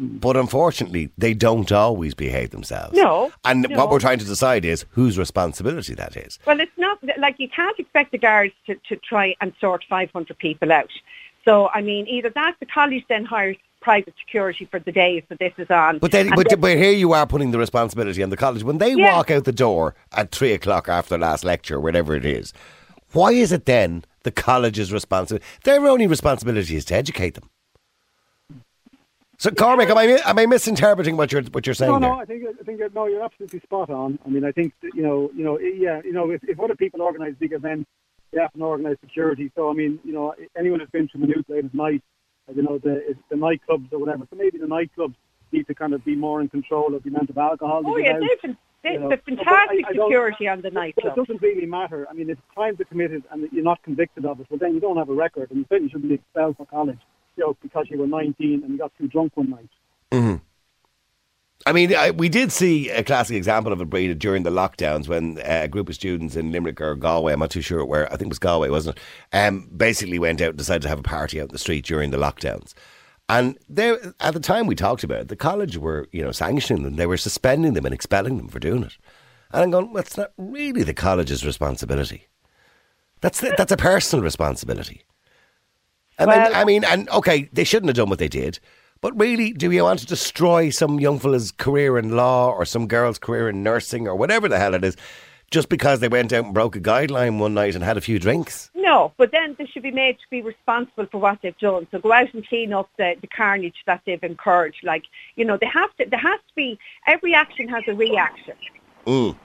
[0.00, 0.18] Mm.
[0.18, 2.96] But unfortunately, they don't always behave themselves.
[2.96, 3.76] No, And no.
[3.76, 6.38] what we're trying to decide is whose responsibility that is.
[6.46, 10.38] Well, it's not like you can't expect the guards to, to try and sort 500
[10.38, 10.88] people out.
[11.44, 15.38] So, I mean, either that, the college then hires private security for the days that
[15.40, 15.98] this is on.
[15.98, 18.62] But then, And but, but here you are putting the responsibility on the college.
[18.62, 19.16] When they Yeah.
[19.16, 22.52] walk out the door at three o'clock after their last lecture, whatever it is,
[23.12, 25.44] why is it then the college's responsibility?
[25.64, 27.50] Their only responsibility is to educate them.
[29.38, 32.10] So, Cormac, am I am I misinterpreting what you're what you're saying No, there?
[32.12, 34.18] no, I think I think no, you're absolutely spot on.
[34.24, 37.02] I mean, I think you know, you know, yeah, you know, if, if other people
[37.02, 37.90] organise big events,
[38.32, 39.50] they have organised security.
[39.54, 42.02] So I mean, you know, anyone who's been to Maynooth late at night,
[42.48, 44.26] uh, you know, the the nightclubs or whatever.
[44.30, 45.14] So maybe the nightclubs
[45.52, 47.82] need to kind of be more in control of the amount of alcohol.
[47.82, 48.20] they Oh, give yeah, out.
[48.20, 49.08] they've, been- they, you know.
[49.10, 51.04] they've fantastic I- I security on the nightclubs.
[51.12, 52.06] It doesn't really matter.
[52.10, 54.80] I mean, if crimes are committed and you're not convicted of it, well, then you
[54.80, 56.98] don't have a record, and you certainly shouldn't be expelled from college,
[57.36, 60.40] you know, because you were 19 and you got too drunk one night.
[61.64, 65.06] I mean, I, we did see a classic example of it, Breda, during the lockdowns
[65.06, 68.06] when uh, a group of students in Limerick or Galway, I'm not too sure where,
[68.06, 69.36] I think it was Galway, wasn't it?
[69.36, 72.10] Um, basically went out and decided to have a party out in the street during
[72.10, 72.74] the lockdowns.
[73.28, 76.82] And there, at the time we talked about it, the college were, you know, sanctioning
[76.82, 76.96] them.
[76.96, 78.96] They were suspending them and expelling them for doing it.
[79.52, 82.26] And I'm going, well, it's not really the college's responsibility.
[83.20, 85.02] That's the, that's a personal responsibility.
[86.18, 88.58] I mean, Well- I mean, and okay, they shouldn't have done what they did.
[89.02, 92.86] But really, do you want to destroy some young fella's career in law or some
[92.86, 94.96] girl's career in nursing or whatever the hell it is,
[95.50, 98.20] just because they went out and broke a guideline one night and had a few
[98.20, 98.70] drinks?
[98.76, 101.88] No, but then they should be made to be responsible for what they've done.
[101.90, 104.76] So go out and clean up the, the carnage that they've incurred.
[104.84, 105.02] Like,
[105.34, 108.54] you know, they have to, there has to be, every action has a reaction.
[109.04, 109.36] Mm.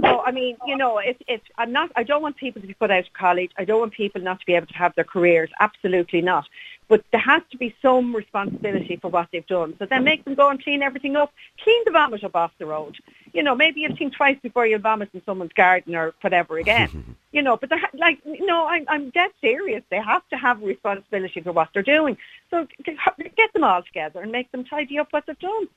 [0.00, 2.74] So I mean, you know, it's it's I'm not I don't want people to be
[2.74, 3.52] put out of college.
[3.56, 5.50] I don't want people not to be able to have their careers.
[5.60, 6.46] Absolutely not.
[6.88, 9.74] But there has to be some responsibility for what they've done.
[9.78, 11.32] So then make them go and clean everything up.
[11.62, 12.96] Clean the vomit up off the road.
[13.32, 17.16] You know, maybe you'll think twice before you vomit in someone's garden or whatever again.
[17.32, 19.82] you know, but they're ha- like, no, I'm, I'm dead serious.
[19.90, 22.16] They have to have responsibility for what they're doing.
[22.50, 25.68] So get them all together and make them tidy up what they've done.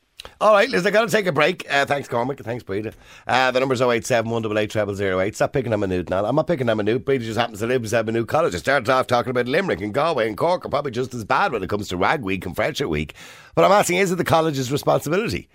[0.42, 1.66] All right, Liz, I got to take a break.
[1.70, 2.40] Uh, thanks, Cormac.
[2.40, 2.92] Thanks, Breda.
[3.28, 5.36] Uh, the number's 087 188 0008.
[5.36, 6.26] Stop picking on Maynooth now.
[6.26, 7.06] I'm not picking on Maynooth.
[7.06, 8.56] Breda just happens to live beside Maynooth College.
[8.56, 11.52] I started off talking about Limerick and Galway and Cork are probably just as bad
[11.52, 13.14] when it comes to Rag Week and Friendship Week.
[13.54, 15.50] But I'm asking, is it the college's responsibility?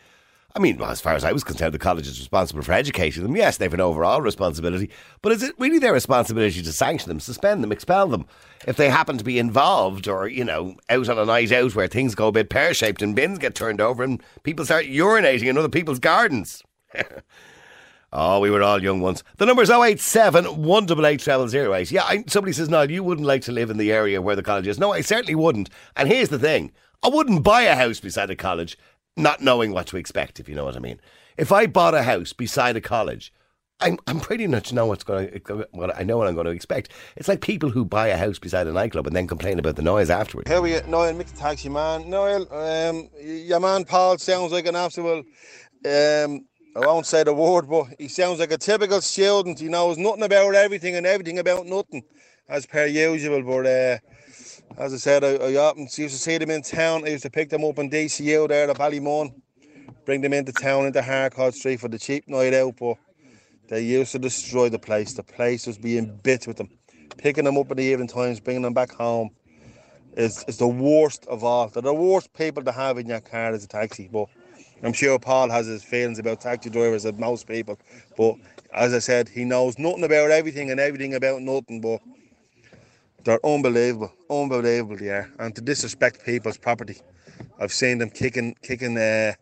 [0.54, 3.22] I mean, well, as far as I was concerned, the college is responsible for educating
[3.22, 3.36] them.
[3.36, 4.90] Yes, they have an overall responsibility,
[5.22, 8.26] but is it really their responsibility to sanction them, suspend them, expel them
[8.66, 11.88] if they happen to be involved or, you know, out on a night out where
[11.88, 15.46] things go a bit pear shaped and bins get turned over and people start urinating
[15.46, 16.62] in other people's gardens?
[18.14, 19.24] Oh, we were all young once.
[19.38, 21.90] The number's 087 188 0008.
[21.90, 24.42] Yeah, I, somebody says, no, you wouldn't like to live in the area where the
[24.42, 24.78] college is.
[24.78, 25.70] No, I certainly wouldn't.
[25.96, 28.76] And here's the thing I wouldn't buy a house beside a college
[29.16, 31.00] not knowing what to expect, if you know what I mean.
[31.36, 33.32] If I bought a house beside a college,
[33.80, 36.52] I'm, I'm pretty much know what's going to, what I know what I'm going to
[36.52, 36.90] expect.
[37.16, 39.82] It's like people who buy a house beside a nightclub and then complain about the
[39.82, 40.48] noise afterwards.
[40.48, 42.08] Here we are, Niall Mick the Taxi Man.
[42.08, 45.26] Niall, um, your man Paul sounds like an absolute,
[45.84, 46.46] um,
[46.76, 49.58] I won't say the word, but he sounds like a typical student.
[49.58, 52.04] He knows nothing about everything and everything about nothing,
[52.48, 53.42] as per usual.
[53.42, 53.98] But uh,
[54.78, 57.04] as I said, I, I often used to see them in town.
[57.04, 59.34] I used to pick them up in DCU there at Ballymun,
[60.04, 62.76] bring them into town into Harcourt Street for the cheap night out.
[62.78, 62.96] But
[63.68, 65.14] They used to destroy the place.
[65.14, 66.70] The place was being bit with them.
[67.18, 69.30] Picking them up in the evening times, bringing them back home
[70.16, 71.68] is, is the worst of all.
[71.68, 74.08] They're the worst people to have in your car as a taxi.
[74.12, 74.26] But
[74.82, 77.78] I'm sure Paul has his feelings about taxi drivers as most people.
[78.16, 78.36] But
[78.74, 81.80] as I said, he knows nothing about everything and everything about nothing.
[81.80, 82.00] But
[83.24, 85.26] they're unbelievable, unbelievable, yeah.
[85.38, 86.96] And to disrespect people's property,
[87.58, 89.34] I've seen them kicking, kicking uh,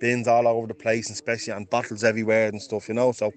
[0.00, 3.12] bins all over the place, especially and bottles everywhere and stuff, you know.
[3.12, 3.32] So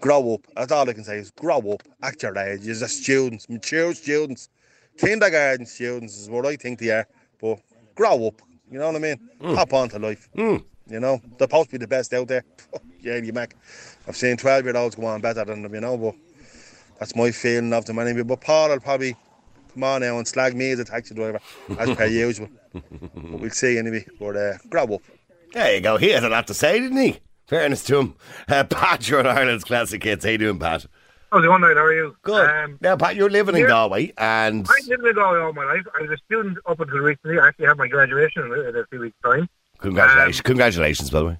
[0.00, 0.40] grow up.
[0.56, 1.82] That's all I can say is grow up.
[2.02, 2.62] Act your age.
[2.62, 4.48] You're just students, mature students,
[4.98, 7.06] kindergarten students is what I think they are.
[7.40, 7.60] But
[7.94, 8.42] grow up.
[8.70, 9.30] You know what I mean?
[9.40, 9.54] Mm.
[9.56, 10.28] Hop on to life.
[10.36, 10.64] Mm.
[10.88, 12.44] You know, they're supposed to be the best out there.
[13.00, 13.56] yeah, you Mac.
[14.06, 16.14] I've seen 12 year olds go on better than them, you know, but
[17.00, 18.22] that's my feeling of them anyway.
[18.22, 19.16] But Paul will probably
[19.74, 21.40] come on now and slag me as a taxi driver,
[21.78, 22.48] as per usual.
[22.72, 22.82] But
[23.40, 24.06] we'll see anyway.
[24.20, 25.02] But uh, grow up.
[25.52, 25.96] There you go.
[25.96, 27.18] He had a lot to say, didn't he?
[27.48, 28.14] Fairness to him.
[28.48, 30.24] Uh, Pat, you're on Ireland's Classic Hits.
[30.24, 30.86] How you doing, Pat?
[31.32, 31.74] How's it going, Niall?
[31.74, 32.16] How are you?
[32.22, 32.48] Good.
[32.48, 35.82] Um, now, Pat, you're living in Galway, and I've lived in Galway all my life.
[35.98, 37.38] I was a student up until recently.
[37.38, 39.48] I actually had my graduation in a, in a few weeks' time.
[39.78, 41.38] congratulations, Um, congratulations, by the way.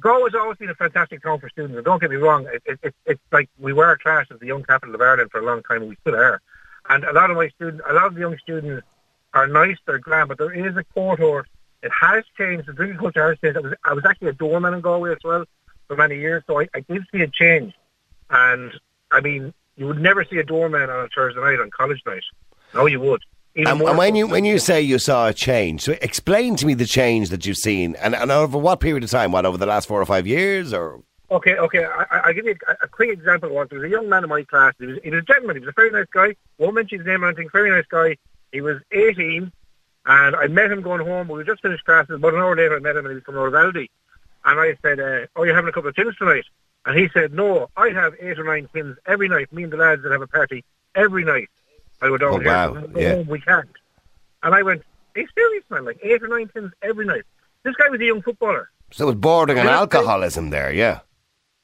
[0.00, 1.76] Galway's always been a fantastic town for students.
[1.76, 4.40] And don't get me wrong, it, it, it, it's like we were a class as
[4.40, 6.40] the young capital of Ireland for a long time, and we still are.
[6.88, 8.86] And a lot of my students, a lot of the young students
[9.32, 11.48] are nice, they're grand, but there is a cohort.
[11.82, 12.66] It has changed.
[12.66, 13.56] The drinking culture has changed.
[13.56, 15.44] I was, I was actually a doorman in Galway as well
[15.86, 17.74] for many years, so I, I did see a change.
[18.30, 18.72] And
[19.10, 22.22] I mean, you would never see a doorman on a Thursday night on college night.
[22.74, 23.22] No, you would.
[23.56, 26.86] And, when you when you say you saw a change, so explain to me the
[26.86, 29.30] change that you've seen, and, and over what period of time?
[29.30, 31.84] What over the last four or five years, or Okay, okay.
[31.84, 33.50] I, I- I'll give you a, a quick example.
[33.50, 34.74] Once there was a young man in my class.
[34.78, 35.56] He was, he was a gentleman.
[35.56, 36.34] He was a very nice guy.
[36.58, 37.48] Won't mention his name or anything.
[37.50, 38.16] Very nice guy.
[38.52, 39.50] He was 18,
[40.06, 41.28] and I met him going home.
[41.28, 42.16] We just finished classes.
[42.16, 43.88] About an hour later, I met him, and he was out of Aldi.
[44.44, 46.44] And I said, uh, "Oh, you're having a couple of tins tonight?"
[46.86, 49.52] And he said, "No, I have eight or nine tins every night.
[49.52, 50.64] Me and the lads that have a party
[50.94, 51.48] every night.
[52.04, 53.14] I go down Oh, wow, yeah.
[53.14, 53.68] Oh, we can't."
[54.42, 54.82] And I went,
[55.16, 55.84] "Are you serious, man?
[55.84, 57.22] Like eight or nine tins every night?"
[57.62, 58.70] This guy was a young footballer.
[58.92, 60.70] so it was bordering on alcoholism there?
[60.72, 61.00] Yeah.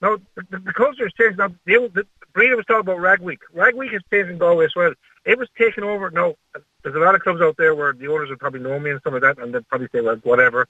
[0.00, 1.36] No, the, the, the culture has changed.
[1.38, 3.40] Now, the, the, Breda was talking about Rag Week.
[3.52, 4.94] Rag Week has changed in Galway as well.
[5.26, 6.10] It was taken over.
[6.10, 6.38] No,
[6.82, 9.00] there's a lot of clubs out there where the owners would probably know me and
[9.00, 10.66] stuff like that, and they'd probably say, well, whatever.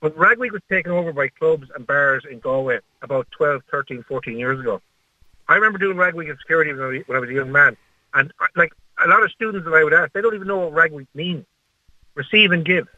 [0.00, 4.02] But Rag Week was taken over by clubs and bars in Galway about 12, 13,
[4.08, 4.82] 14 years ago.
[5.48, 7.52] I remember doing Rag Week in security when I, was- when I was a young
[7.52, 7.76] man.
[8.14, 8.72] And, like,
[9.04, 11.08] a lot of students that I would ask, they don't even know what Rag Week
[11.14, 11.44] means.
[12.14, 12.88] Receive and give.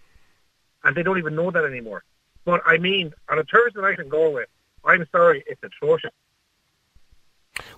[0.84, 2.04] And they don't even know that anymore.
[2.44, 4.44] But, I mean, on a Thursday night in Galway,
[4.84, 6.12] I'm sorry, it's atrocious.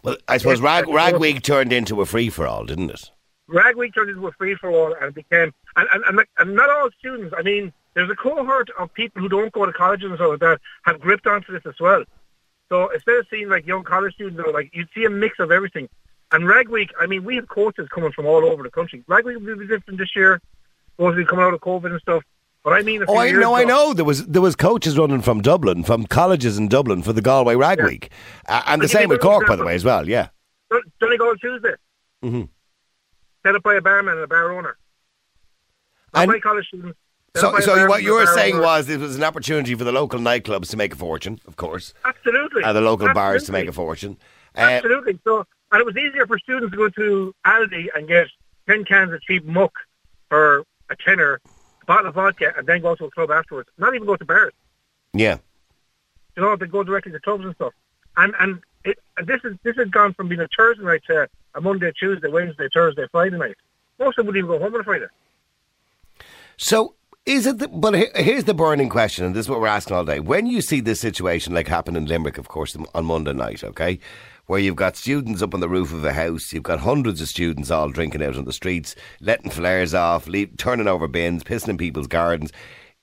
[0.02, 3.10] Well, I suppose Rag, that's Rag Week turned into a free for all, didn't it?
[3.46, 6.54] Rag Week turned into a free for all, and it became and, and and and
[6.54, 7.34] not all students.
[7.36, 10.40] I mean, there's a cohort of people who don't go to college and so like
[10.40, 12.04] that have gripped onto this as well.
[12.68, 15.50] So instead of seeing like young college students, or like you'd see a mix of
[15.50, 15.88] everything.
[16.32, 19.02] And Rag Week, I mean, we have coaches coming from all over the country.
[19.08, 20.40] Rag Week will be different this year,
[20.98, 22.22] to be coming out of COVID and stuff.
[22.62, 23.94] But I mean, Oh, I know, I know.
[23.94, 27.54] There was there was coaches running from Dublin, from colleges in Dublin for the Galway
[27.56, 27.86] Rag Yeah.
[27.86, 28.10] Week,
[28.48, 30.06] uh, and the same with Cork, by the way, as well.
[30.08, 30.28] Yeah.
[31.00, 31.74] Donegal Tuesday,
[32.22, 32.48] Mhm.
[33.42, 34.76] set up by a barman and a bar owner.
[36.14, 36.98] Not And- by college students.
[37.36, 38.62] So, so what you were saying owner.
[38.64, 41.94] was it was an opportunity for the local nightclubs to make a fortune, of course,
[42.04, 44.18] absolutely, and the local bars to make a fortune.
[44.56, 45.18] Uh, Absolutely.
[45.24, 48.26] So, and it was easier for students to go to Aldi and get
[48.68, 49.72] 10 cans of cheap muck
[50.28, 51.40] for a tenner,
[51.82, 53.68] a bottle of vodka, and then go to a club afterwards.
[53.78, 54.52] Not even go to bars.
[55.12, 55.38] yeah.
[56.36, 57.72] You know, they go directly to clubs and stuff.
[58.16, 61.28] And and, it, and this is this has gone from being a Thursday night to
[61.54, 63.56] a Monday, Tuesday, Wednesday, Thursday, Friday night.
[63.98, 65.06] Most of them wouldn't even go home on a Friday.
[66.56, 66.94] So
[67.26, 67.58] is it?
[67.58, 70.20] The, but here's the burning question, and this is what we're asking all day.
[70.20, 73.98] When you see this situation like happen in Limerick, of course, on Monday night, okay,
[74.50, 77.28] where you've got students up on the roof of a house, you've got hundreds of
[77.28, 81.68] students all drinking out on the streets, letting flares off, leave, turning over bins, pissing
[81.68, 82.50] in people's gardens.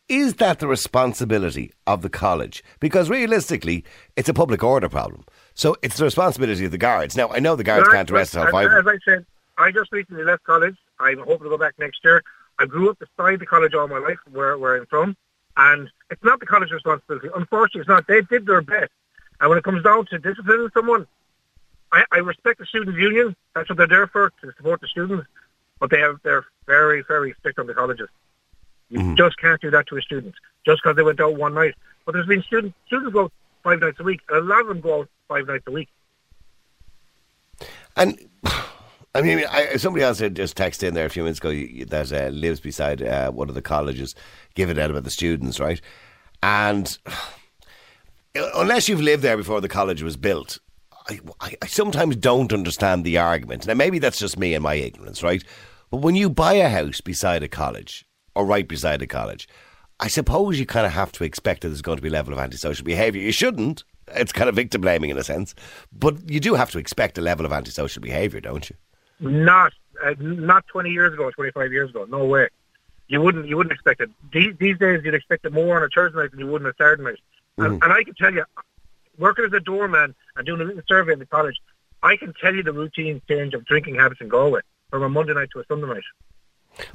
[0.10, 2.66] Is that the responsibility of the college?
[2.82, 3.86] Because realistically,
[4.18, 5.24] it's a public order problem.
[5.54, 7.16] So it's the responsibility of the guards.
[7.16, 8.70] Now, I know the guards can't arrest all five.
[8.70, 9.26] As I said,
[9.58, 10.76] I just recently left college.
[11.00, 12.24] I'm hoping to go back next year.
[12.60, 15.16] I grew up beside the college all my life, where, where I'm from,
[15.56, 17.30] and it's not the college's responsibility.
[17.34, 18.06] Unfortunately, it's not.
[18.06, 18.92] They did their best.
[19.40, 21.08] And when it comes down to disciplining someone,
[21.92, 23.36] I, I respect the students' union.
[23.56, 25.28] That's what they're there for, to support the students.
[25.80, 28.10] But they have, they're very, very strict on the colleges.
[28.90, 31.76] You just can't do that to a student just because they went out one night.
[32.06, 33.32] But there's been students, students go
[33.64, 35.90] five nights a week, and a lot of them go out five nights a week.
[37.96, 38.18] And
[39.16, 41.50] I mean, I, somebody else had just texted in there a few minutes ago
[41.88, 44.16] that uh, lives beside uh, one of the colleges,
[44.54, 45.82] giving out about the students, right?
[46.44, 46.98] And
[48.36, 50.60] unless you've lived there before the college was built,
[51.10, 53.68] I, I, I sometimes don't understand the argument.
[53.68, 55.44] Now, maybe that's just me and my ignorance, right?
[55.90, 59.48] But when you buy a house beside a college or right beside a college,
[60.00, 62.34] I suppose you kind of have to expect that there's going to be a level
[62.34, 63.22] of antisocial behaviour.
[63.22, 63.84] You shouldn't.
[64.16, 65.54] It's kind of victim blaming in a sense,
[65.92, 68.76] but you do have to expect a level of antisocial behaviour, don't you?
[69.20, 69.74] Not
[70.06, 72.06] uh, not 20 years ago, 25 years ago.
[72.10, 72.48] No way.
[73.08, 74.10] You wouldn't you wouldn't expect it.
[74.32, 76.70] These, these days, you'd expect it more on a Thursday night than you would on
[76.70, 77.20] a Saturday night.
[77.58, 78.46] And, and I can tell you,
[79.18, 81.58] working as a doorman and doing a little survey in the college,
[82.04, 85.34] I can tell you the routine change of drinking habits in Galway from a Monday
[85.34, 86.04] night to a Sunday night.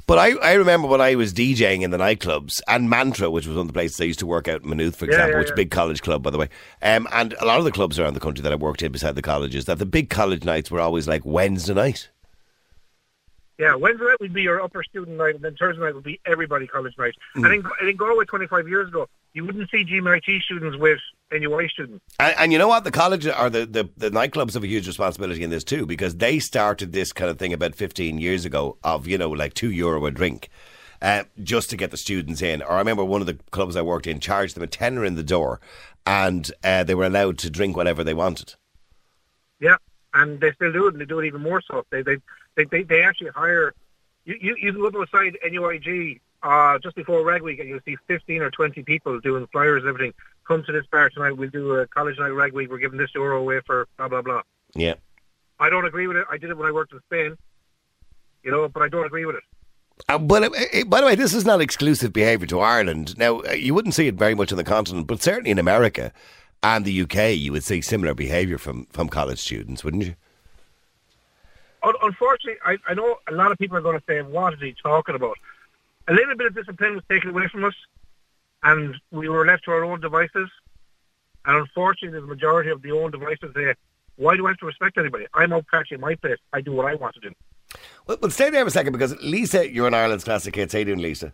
[0.07, 3.57] But I, I remember when I was DJing in the nightclubs and Mantra, which was
[3.57, 5.47] one of the places I used to work out in Maynooth, for example, yeah, which
[5.47, 6.49] is a big college club, by the way.
[6.81, 9.15] Um, and a lot of the clubs around the country that I worked in beside
[9.15, 12.09] the colleges, that the big college nights were always like Wednesday night.
[13.59, 16.19] Yeah, Wednesday night would be your upper student night, and then Thursday night would be
[16.25, 17.15] everybody college night.
[17.35, 17.45] Mm.
[17.45, 20.99] And in, in Galway 25 years ago, you wouldn't see GMIT students with
[21.31, 22.03] NUI students.
[22.19, 22.83] And, and you know what?
[22.83, 26.15] The college or the, the, the nightclubs have a huge responsibility in this too because
[26.15, 29.71] they started this kind of thing about 15 years ago of, you know, like two
[29.71, 30.49] euro a drink.
[31.01, 32.61] Uh, just to get the students in.
[32.61, 35.15] Or I remember one of the clubs I worked in charged them a tenner in
[35.15, 35.59] the door
[36.05, 38.55] and uh, they were allowed to drink whatever they wanted.
[39.59, 39.77] Yeah,
[40.13, 41.85] and they still do it, and they do it even more so.
[41.89, 42.17] They they
[42.55, 43.73] they, they, they actually hire.
[44.25, 48.41] You you, you look outside NUIG uh, just before Rag Week, and you'll see 15
[48.41, 50.13] or 20 people doing flyers and everything.
[50.47, 51.37] Come to this bar tonight.
[51.37, 52.69] We'll do a college night Rag Week.
[52.69, 54.41] We're giving this euro away for blah blah blah.
[54.75, 54.95] Yeah.
[55.59, 56.25] I don't agree with it.
[56.29, 57.37] I did it when I worked in Spain.
[58.43, 59.43] You know, but I don't agree with it.
[60.09, 63.17] Uh, but uh, uh, by the way, this is not exclusive behaviour to Ireland.
[63.17, 66.11] Now, uh, you wouldn't see it very much on the continent, but certainly in America
[66.61, 70.15] and the UK, you would see similar behaviour from, from college students, wouldn't you?
[72.01, 74.73] Unfortunately, I, I know a lot of people are going to say, "What is he
[74.81, 75.37] talking about?"
[76.07, 77.75] A little bit of discipline was taken away from us,
[78.63, 80.49] and we were left to our own devices.
[81.45, 83.73] And unfortunately, the majority of the own devices say,
[84.15, 85.27] "Why do I have to respect anybody?
[85.33, 86.39] I'm out partying my place.
[86.51, 87.31] I do what I want to do."
[88.07, 90.73] Well, well, stay there for a second because Lisa, you're an Ireland's classic hits.
[90.73, 91.33] How you doing, Lisa?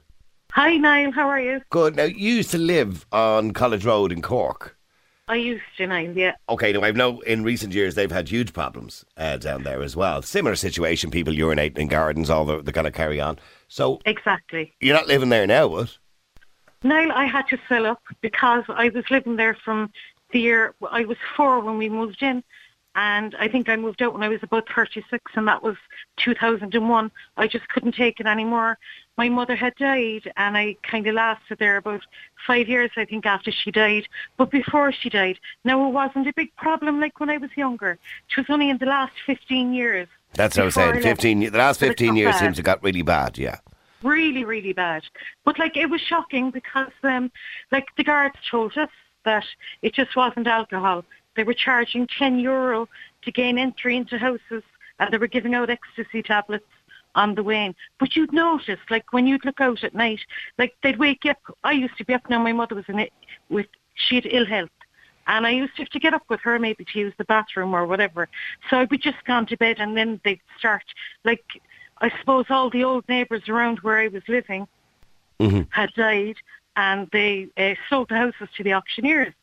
[0.54, 1.12] Hi, Niall.
[1.12, 1.62] How are you?
[1.70, 1.96] Good.
[1.96, 4.76] Now, you used to live on College Road in Cork.
[5.30, 6.34] I used to, Niall, yeah.
[6.50, 9.96] Okay, now I know in recent years they've had huge problems uh, down there as
[9.96, 10.24] well.
[10.24, 13.38] Similar situation, people urinating in gardens, all the, the kind of carry on.
[13.68, 14.74] So Exactly.
[14.82, 15.96] you're not living there now, what?
[16.84, 19.92] Niall, I had to fill up because I was living there from
[20.32, 22.44] the year I was four when we moved in,
[22.96, 25.76] and I think I moved out when I was about 36, and that was
[26.18, 27.12] 2001.
[27.38, 28.80] I just couldn't take it anymore.
[29.20, 32.00] My mother had died, and I kind of lasted there about
[32.48, 34.08] five years, I think, after she died.
[34.38, 38.00] But before she died, now it wasn't a big problem like when I was younger.
[38.30, 40.08] It was only in the last 15 years.
[40.36, 41.04] That's what I was Before I saying.
[41.04, 42.40] 15, the last 15 years bad.
[42.40, 43.58] seems to got really bad, yeah.
[44.04, 45.04] really, really bad.
[45.44, 47.30] But like it was shocking because um
[47.74, 48.90] like the guards told us
[49.26, 49.44] that
[49.82, 51.04] it just wasn't alcohol.
[51.36, 52.88] They were charging ten euro
[53.24, 54.64] to gain entry into houses
[54.98, 56.64] and they were giving out ecstasy tablets
[57.20, 57.76] on the way.
[58.00, 60.22] But you'd notice, like when you'd look out at night,
[60.58, 63.00] like they'd wake you up I used to be up now my mother was in
[63.00, 63.12] it
[63.50, 64.70] with she had ill health.
[65.28, 67.76] And I used to have to get up with her maybe to use the bathroom
[67.76, 68.30] or whatever.
[68.70, 70.86] So I would be just gone to bed and then they'd start
[71.26, 71.44] like
[72.02, 74.68] I suppose all the old neighbours around where I was living
[75.72, 76.38] had died
[76.78, 79.34] and they uh, sold the houses to the auctioneers.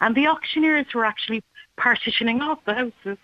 [0.00, 1.44] And the auctioneers were actually
[1.76, 3.18] partitioning off the houses.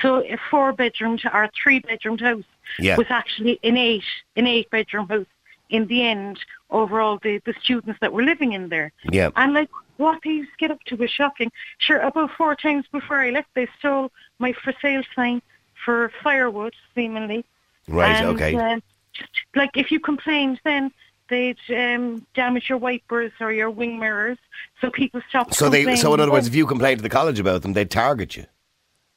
[0.00, 2.44] So a four bedroom to, or a three bedroomed house
[2.78, 2.96] Yeah.
[2.96, 4.04] was actually an eight
[4.36, 5.26] an eight bedroom house
[5.70, 6.38] in the end
[6.70, 8.92] over all the, the students that were living in there.
[9.10, 9.30] Yeah.
[9.36, 11.50] And like what they used to get up to was shocking.
[11.78, 15.42] Sure, about four times before I left, they stole my for sale sign
[15.84, 17.44] for firewood, seemingly.
[17.88, 18.54] Right, And, okay.
[18.54, 20.92] um, just like if you complained, then
[21.28, 24.38] they'd um, damage your wipers or your wing mirrors,
[24.80, 25.54] so people stopped.
[25.54, 27.90] So they, so in other words, if you complained to the college about them, they'd
[27.90, 28.46] target you.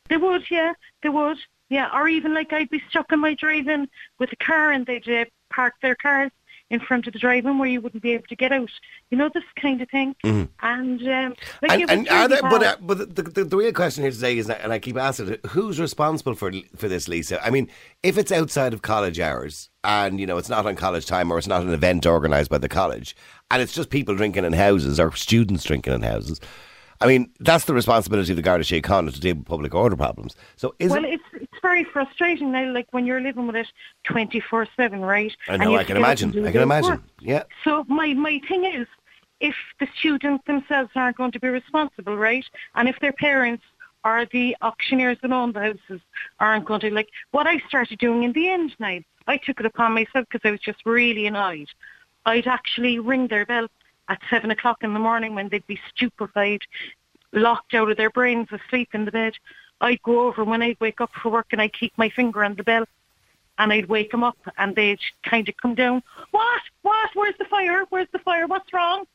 [0.09, 1.37] They would, yeah, they would,
[1.71, 1.89] yeah.
[1.97, 3.87] Or even like I'd be stuck in my driving
[4.19, 6.31] with a car and they'd uh, park their cars
[6.69, 8.69] in front of the driving where you wouldn't be able to get out.
[9.09, 10.15] You know this kind of thing.
[10.23, 14.03] And um, like And, and really there, but, uh, but the, the, the real question
[14.03, 17.45] here today is, that, and I keep asking it, who's responsible for for this, Lisa?
[17.45, 17.69] I mean,
[18.03, 21.37] if it's outside of college hours and, you know, it's not on college time or
[21.37, 23.15] it's not an event organised by the college
[23.49, 26.39] and it's just people drinking in houses or students drinking in houses,
[27.01, 30.35] I mean, that's the responsibility of the Garda Síochána to deal with public order problems.
[30.55, 31.15] So is well, it...
[31.15, 31.23] it's
[31.61, 32.71] very frustrating now.
[32.71, 33.67] Like when you're living with it
[34.03, 35.35] twenty four seven, right?
[35.47, 36.47] I know, I can to get up imagine.
[36.47, 36.89] I can imagine.
[36.91, 37.01] work.
[37.19, 37.43] Yeah.
[37.63, 38.87] So my my thing is,
[39.39, 42.45] if the students themselves aren't going to be responsible, right,
[42.75, 43.63] and if their parents
[44.03, 46.01] or the auctioneers that own the houses
[46.39, 49.65] aren't going to like what I started doing in the end now, I took it
[49.65, 51.69] upon myself because I was just really annoyed.
[52.25, 53.67] I'd actually ring their bell
[54.09, 56.61] at seven o'clock in the morning when they'd be stupefied
[57.33, 59.33] locked out of their brains, asleep in the bed.
[59.81, 62.55] I'd go over when I'd wake up for work and I'd keep my finger on
[62.55, 62.85] the bell
[63.57, 66.01] and I'd wake them up and they'd kind of come down.
[66.31, 66.61] What?
[66.83, 67.09] What?
[67.15, 67.83] Where's the fire?
[67.89, 68.47] Where's the fire?
[68.47, 69.05] What's wrong?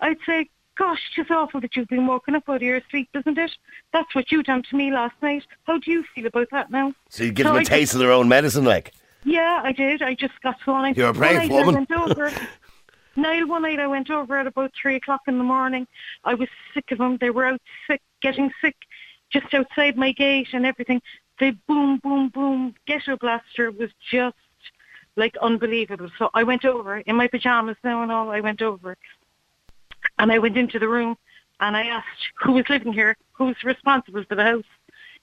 [0.00, 3.38] I'd say, gosh, it's awful that you've been woken up out of your sleep, isn't
[3.38, 3.52] it?
[3.92, 5.44] That's what you done to me last night.
[5.64, 6.92] How do you feel about that now?
[7.08, 8.92] So you give So them a I taste just- of their own medicine, like.
[9.24, 10.02] Yeah, I did.
[10.02, 10.96] I just got so nice.
[10.96, 11.86] You're a brave One woman.
[13.16, 15.86] Niall, one night I went over at about three o'clock in the morning.
[16.24, 17.18] I was sick of them.
[17.20, 18.74] They were out sick, getting sick,
[19.32, 21.00] just outside my gate and everything.
[21.40, 24.36] The boom, boom, boom ghetto blaster was just
[25.16, 26.10] like unbelievable.
[26.18, 28.30] So I went over in my pajamas now and all.
[28.30, 28.96] I went over,
[30.18, 31.16] and I went into the room
[31.60, 32.06] and I asked
[32.42, 34.64] who was living here, who was responsible for the house.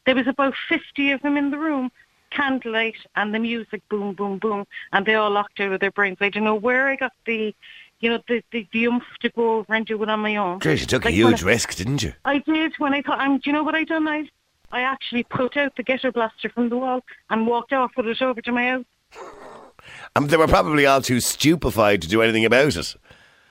[0.05, 1.91] There was about fifty of them in the room
[2.31, 6.17] candlelight and the music boom boom boom and they all locked out of their brains.
[6.21, 7.53] I don't know where I got the
[7.99, 10.59] you know, the the, the oomph to go over and do it on my own.
[10.59, 12.13] Trish, you took Like a huge I- risk, didn't you?
[12.25, 14.07] I did when I thought um, do you know what I done?
[14.07, 14.29] I
[14.71, 18.21] I actually put out the ghetto blaster from the wall and walked off with it
[18.21, 18.85] over to my house.
[20.15, 22.95] And they were probably all too stupefied to do anything about it.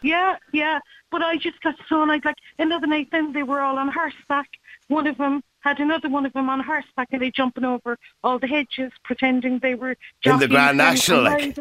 [0.03, 0.79] Yeah, yeah.
[1.11, 4.49] But I just got so like like another night then they were all on horseback.
[4.89, 8.39] One of them had another one of them on horseback and they jumping over all
[8.39, 11.59] the hedges, pretending they were In the Grand National, like.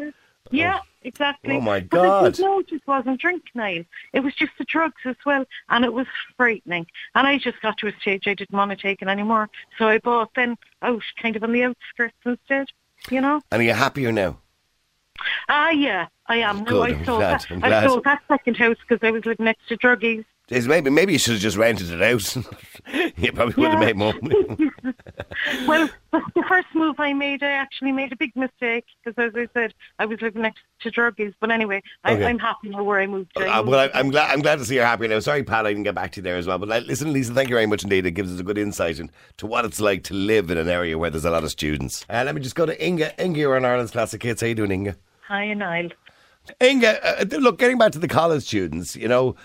[0.50, 1.56] Yeah, exactly.
[1.56, 2.22] Oh, my But it God.
[2.22, 3.84] was, no, it just wasn't drink, Niall.
[4.12, 6.86] It was just the drugs as well, and it was frightening.
[7.14, 9.88] And I just got to a stage I didn't want to take it anymore, so
[9.88, 12.68] I bought then out, kind of on the outskirts instead.
[13.10, 13.40] You know.
[13.50, 14.38] And are you happier now?
[15.48, 16.64] Ah, yeah, I am.
[16.64, 17.64] No, I I'm sold glad, that.
[17.64, 20.24] I sold that second house because I was living next to druggies.
[20.50, 22.36] Jeez, maybe maybe you should have just rented it out.
[23.18, 23.86] you probably would have Yeah.
[23.86, 24.70] made more money.
[25.66, 29.46] well, the first move I made, I actually made a big mistake because, as I
[29.52, 31.34] said, I was living next to druggies.
[31.38, 32.24] But anyway, Okay.
[32.24, 33.46] I, I'm happy now where I moved to.
[33.46, 34.30] Uh, well, I, I'm glad.
[34.32, 35.18] I'm glad to see you're happy now.
[35.18, 36.58] Sorry, Pat, I didn't get back to you there as well.
[36.58, 38.06] But like, listen, Lisa, thank you very much indeed.
[38.06, 40.96] It gives us a good insight into what it's like to live in an area
[40.96, 42.06] where there's a lot of students.
[42.08, 43.22] Uh, let me just go to Inga.
[43.22, 44.40] Inga, you're on Ireland's Classic Hits.
[44.40, 44.96] How you doing, Inga?
[45.26, 45.90] Hi, Niall.
[46.62, 49.36] Inga, uh, look, getting back to the college students, you know,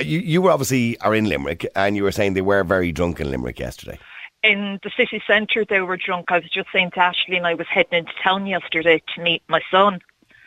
[0.00, 3.20] you, you were obviously are in Limerick, and you were saying they were very drunk
[3.20, 3.98] in Limerick yesterday.
[4.42, 6.26] In the city centre, they were drunk.
[6.28, 9.42] I was just saying to Ashley, and I was heading into town yesterday to meet
[9.48, 10.00] my son.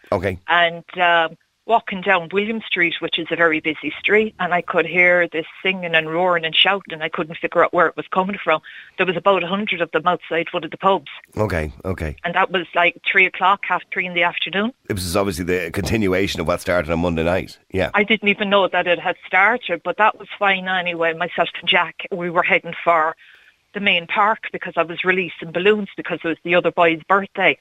[0.09, 0.39] Okay.
[0.47, 1.37] and um,
[1.67, 5.45] walking down William Street, which is a very busy street, and I could hear this
[5.61, 7.01] singing and roaring and shouting.
[7.01, 8.61] I couldn't figure out where it was coming from.
[8.97, 12.15] There was about a hundred of them outside one of the pubs, Okay, okay.
[12.23, 14.73] and that was like three o'clock, half three in the afternoon.
[14.89, 17.59] It was obviously the continuation of what started on Monday night.
[17.71, 17.91] Yeah.
[17.93, 21.13] I didn't even know that it had started, but that was fine anyway.
[21.13, 23.15] Myself and Jack, we were heading for
[23.73, 27.59] the main park because I was releasing balloons because it was the other boy's birthday.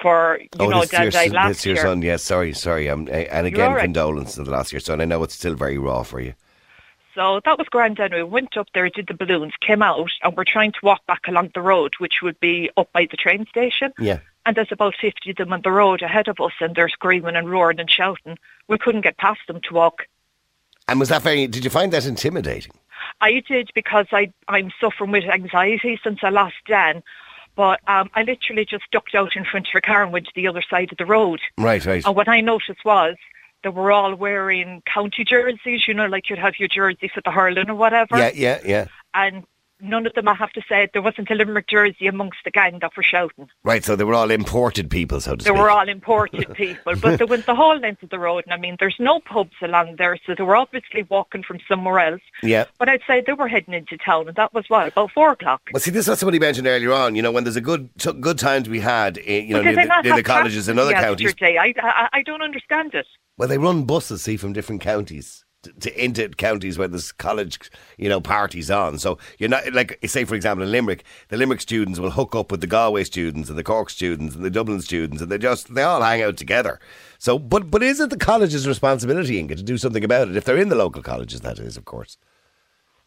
[0.00, 1.76] For you oh, know, this, your, died son- last this year.
[1.76, 2.02] son.
[2.02, 2.90] Yes, sorry, sorry.
[2.90, 3.80] Um, and again, right.
[3.82, 5.00] condolences to the last year son.
[5.00, 6.34] I know it's still very raw for you.
[7.16, 8.22] So that was grand anyway.
[8.22, 11.50] Went up there, did the balloons, came out, and we're trying to walk back along
[11.54, 13.90] the road, which would be up by the train station.
[13.98, 14.18] Yeah.
[14.44, 17.34] And there's about 50 of them on the road ahead of us, and they're screaming
[17.34, 18.38] and roaring and shouting.
[18.68, 20.02] We couldn't get past them to walk.
[20.88, 21.46] And was that very?
[21.46, 22.72] Did you find that intimidating?
[23.20, 27.02] I did because I, I'm suffering with anxiety since I lost Dan.
[27.56, 30.32] But um, I literally just ducked out in front of a car and went to
[30.36, 31.40] the other side of the road.
[31.58, 32.04] Right, right.
[32.04, 33.16] And what I noticed was
[33.62, 37.30] they were all wearing county jerseys, you know, like you'd have your jersey for the
[37.30, 38.18] hurling or whatever.
[38.18, 38.86] Yeah, yeah, yeah.
[39.14, 39.44] and
[39.80, 42.78] none of them, I have to say, there wasn't a Limerick jersey amongst the gang
[42.80, 43.48] that were shouting.
[43.64, 45.58] Right, so they were all imported people, so to They speak.
[45.58, 48.44] were all imported people, but they went the whole length of the road.
[48.44, 51.98] And I mean, there's no pubs along there, so they were obviously walking from somewhere
[51.98, 52.22] else.
[52.42, 52.64] Yeah.
[52.78, 55.62] But I'd say they were heading into town, and that was what about four o'clock.
[55.72, 57.14] Well, see, this is what somebody mentioned earlier on.
[57.14, 59.62] You know, when there's a good t- good time to be had, in, you know,
[59.62, 61.34] near the, near the colleges in other counties.
[61.40, 63.06] I, I I don't understand it.
[63.38, 67.70] Well, they run buses, see, from different counties to, to into counties where there's college,
[67.96, 68.98] you know, parties on.
[68.98, 72.50] So you're not like, say, for example, in Limerick, the Limerick students will hook up
[72.50, 75.74] with the Galway students and the Cork students and the Dublin students, and they just
[75.74, 76.80] they all hang out together.
[77.18, 80.36] So, but but is it the college's responsibility, Inga, to do something about it?
[80.36, 82.18] If they're in the local colleges, that is, of course.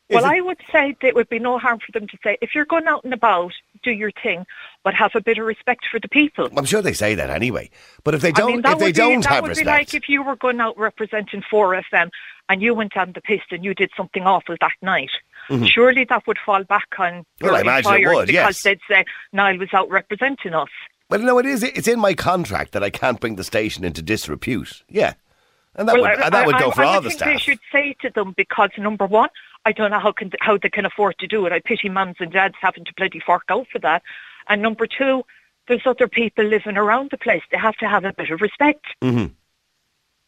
[0.10, 2.56] Well, I would say that it would be no harm for them to say, if
[2.56, 3.54] you're going out and about,
[3.84, 4.46] do your thing,
[4.84, 6.50] but have a bit of respect for the people.
[6.58, 7.70] I'm sure they say that anyway.
[8.04, 9.66] But if they don't, mean, that if they would be, don't that have would respect,
[9.66, 12.10] be like if you were going out representing 4FM
[12.50, 15.12] and you went on the piss and you did something awful that night.
[15.50, 15.68] Mhm.
[15.70, 18.64] Surely that would fall back on Well, I imagine it would, because yes.
[18.64, 20.68] they'd say Niall was out representing us.
[21.10, 21.64] Well, no, it is.
[21.64, 24.84] It's in my contract that I can't bring the station into disrepute.
[24.90, 25.14] Yeah,
[25.76, 27.20] and that well, would I, and that would go I, for I all the think
[27.20, 27.30] staff.
[27.34, 29.30] They should say to them because number one,
[29.66, 31.52] I don't know how can how they can afford to do it.
[31.52, 34.04] I pity mums and dads having to bloody fork out for that.
[34.50, 35.24] And number two,
[35.68, 37.42] there's other people living around the place.
[37.52, 38.86] They have to have a bit of respect.
[39.02, 39.26] hmm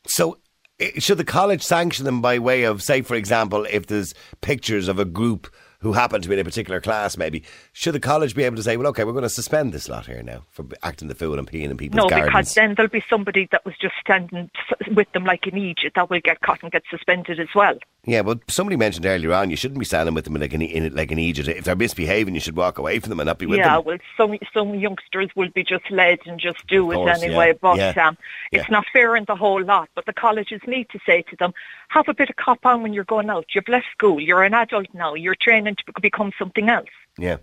[0.06, 0.38] So, I-
[0.82, 4.88] Eh, should the college sanction them by way of, say, for example, if there's pictures
[4.88, 5.48] of a group
[5.82, 8.64] who happen to be in a particular class, maybe, should the college be able to
[8.64, 11.38] say, well, okay, we're going to suspend this lot here now for acting the fool
[11.40, 12.28] and peeing in people's No, gardens?
[12.28, 14.50] because then there'll be somebody that was just standing
[14.96, 17.78] with them like in Egypt that will get caught and get suspended as well.
[18.04, 20.96] Yeah, but somebody mentioned earlier on you shouldn't be standing with them like an, in,
[20.96, 21.48] like an Egypt.
[21.48, 23.74] If they're misbehaving, you should walk away from them and not be with yeah, them.
[23.74, 27.48] Yeah, well, some some youngsters will be just led and just do it anyway.
[27.50, 28.18] yeah, But yeah, um,
[28.52, 29.88] it's not fair in the whole lot.
[29.94, 31.54] But the colleges need to say to them,
[31.92, 33.46] have a bit of cop on when you're going out.
[33.54, 34.20] You've left school.
[34.20, 35.14] You're an adult now.
[35.14, 36.88] You're training to become something else.
[37.18, 37.38] Yeah.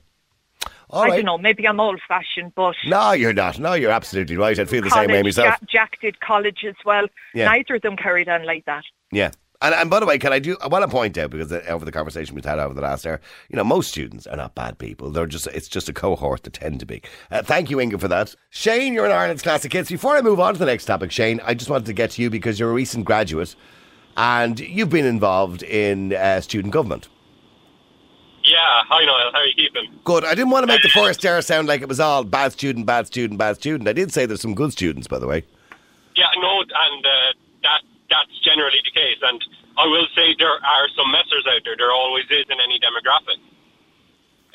[0.88, 1.16] All I right.
[1.16, 1.36] don't know.
[1.36, 3.58] Maybe I'm old-fashioned, but No, you're not.
[3.58, 4.58] No, you're absolutely right.
[4.58, 5.60] I'd feel the same way college, myself.
[5.60, 7.06] Jack, Jack did college as well.
[7.34, 7.44] Yeah.
[7.44, 8.84] Neither of them carried on like that.
[9.12, 9.32] Yeah.
[9.60, 10.56] And, and by the way, can I do?
[10.62, 13.20] I want to point out because over the conversation we've had over the last hour,
[13.50, 15.10] you know, most students are not bad people.
[15.10, 17.02] They're just it's just a cohort that tend to be.
[17.30, 18.34] Uh, thank you, Inga, for that.
[18.50, 19.90] Shane, you're in Ireland's classic hits.
[19.90, 22.22] Before I move on to the next topic, Shane, I just wanted to get to
[22.22, 23.56] you because you're a recent graduate
[24.18, 27.08] and you've been involved in uh, student government.
[28.42, 29.94] Yeah, hi Niall, how are you keeping?
[30.04, 30.24] Good.
[30.24, 32.84] I didn't want to make the first hour sound like it was all bad student,
[32.84, 33.88] bad student, bad student.
[33.88, 35.44] I did say there's some good students, by the way.
[36.16, 37.10] Yeah, no, and uh,
[37.62, 39.18] that that's generally the case.
[39.22, 39.38] And
[39.76, 41.76] I will say there are some messers out there.
[41.76, 43.38] There always is in any demographic.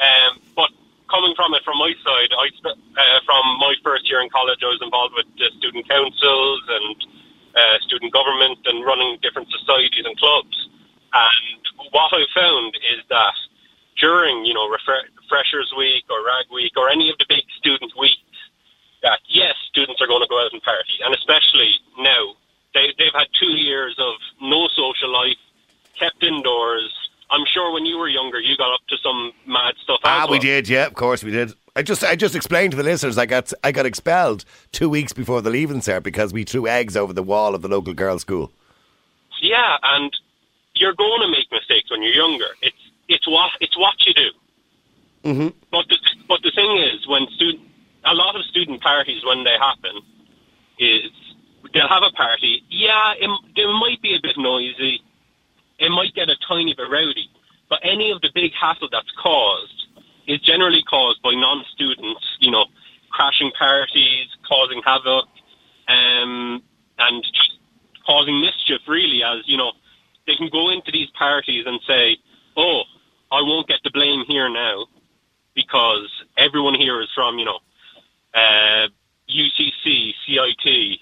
[0.01, 0.71] Um, but
[1.07, 4.73] coming from it from my side, I uh, from my first year in college, I
[4.73, 7.22] was involved with the student councils and
[7.55, 10.69] uh, student government and running different societies and clubs.
[11.13, 13.35] And what I've found is that
[13.99, 17.93] during, you know, refre- Freshers Week or Rag Week or any of the big student
[17.99, 18.17] weeks,
[19.03, 22.33] that yes, students are going to go out and party, and especially now
[22.73, 25.37] they they've had two years of no social life,
[25.99, 26.91] kept indoors.
[27.33, 29.99] I'm sure when you were younger, you got up to some mad stuff.
[30.03, 30.69] Ah, as we did.
[30.69, 31.53] Yeah, of course we did.
[31.75, 33.17] I just, I just explained to the listeners.
[33.17, 36.95] I got, I got expelled two weeks before the leaving cert because we threw eggs
[36.95, 38.51] over the wall of the local girls' school.
[39.41, 40.13] Yeah, and
[40.75, 42.49] you're going to make mistakes when you're younger.
[42.61, 42.77] It's
[43.09, 44.29] it's what it's what you do.
[45.29, 45.47] Mm-hmm.
[45.71, 47.67] But the, but the thing is, when student,
[48.05, 50.01] a lot of student parties when they happen,
[50.79, 51.11] is
[51.73, 52.63] they'll have a party.
[52.69, 55.01] Yeah, it, it might be a bit noisy.
[55.83, 57.29] It might get a tiny bit rowdy.
[57.69, 59.87] But any of the big hassle that's caused
[60.27, 62.23] is generally caused by non-students.
[62.39, 62.65] You know,
[63.11, 65.25] crashing parties, causing havoc,
[65.87, 66.63] um,
[66.99, 67.53] and just
[68.05, 68.81] causing mischief.
[68.87, 69.73] Really, as you know,
[70.27, 72.17] they can go into these parties and say,
[72.55, 72.83] "Oh,
[73.31, 74.85] I won't get the blame here now."
[75.55, 77.59] because everyone here is from, you know,
[78.33, 78.87] uh,
[79.29, 80.99] UCC, CIT,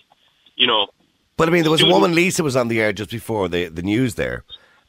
[0.56, 0.88] you know.
[1.38, 3.68] But I mean, there was a woman, Lisa, was on the air just before the,
[3.68, 4.44] the news there,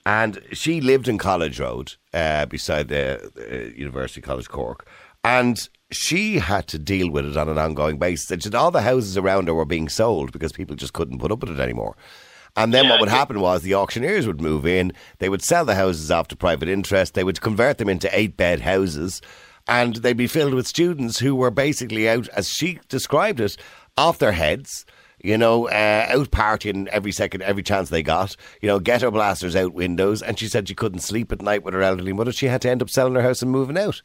[0.04, 4.86] and she lived in College Road uh, beside the uh, University College Cork,
[5.24, 8.30] and she had to deal with it on an ongoing basis.
[8.30, 11.30] And said all the houses around her were being sold because people just couldn't put
[11.30, 11.96] up with it anymore.
[12.56, 15.74] And then what would happen was the auctioneers would move in, they would sell the
[15.74, 19.22] houses off to private interest, they would convert them into eight bed houses,
[19.66, 23.56] and they'd be filled with students who were basically out, as she described it,
[23.96, 24.84] off their heads.
[25.22, 28.36] You know, uh, out partying every second, every chance they got.
[28.60, 30.20] You know, ghetto blasters out windows.
[30.20, 32.32] And she said she couldn't sleep at night with her elderly mother.
[32.32, 34.02] She had to end up selling her house and moving out.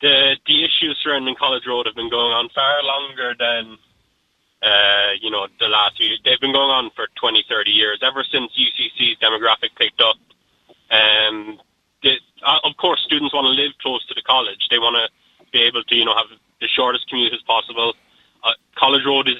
[0.00, 3.78] The the issues surrounding College Road have been going on far longer than,
[4.62, 6.14] uh, you know, the last few.
[6.24, 10.16] They've been going on for 20, 30 years, ever since UCC's demographic picked up.
[10.90, 11.60] Um,
[12.04, 14.66] uh, of course, students want to live close to the college.
[14.70, 16.26] They want to be able to, you know, have
[16.60, 17.94] the shortest commute as possible.
[18.42, 19.38] Uh, college Road is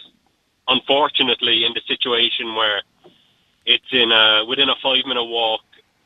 [0.68, 2.82] unfortunately in the situation where
[3.66, 5.60] it's in a, within a five minute walk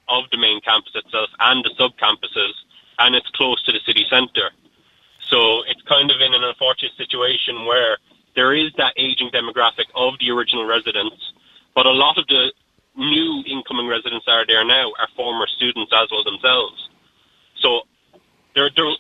[0.09, 2.53] of the main campus itself and the sub campuses,
[2.99, 4.51] and it's close to the city centre.
[5.29, 7.99] So it's kind of in an unfortunate situation where
[8.35, 11.33] there is that aging demographic of the original residents,
[11.75, 12.53] but a lot of the
[12.97, 16.89] new incoming residents that are there now are former students as well themselves.
[17.57, 17.83] So
[18.55, 18.95] they're, they're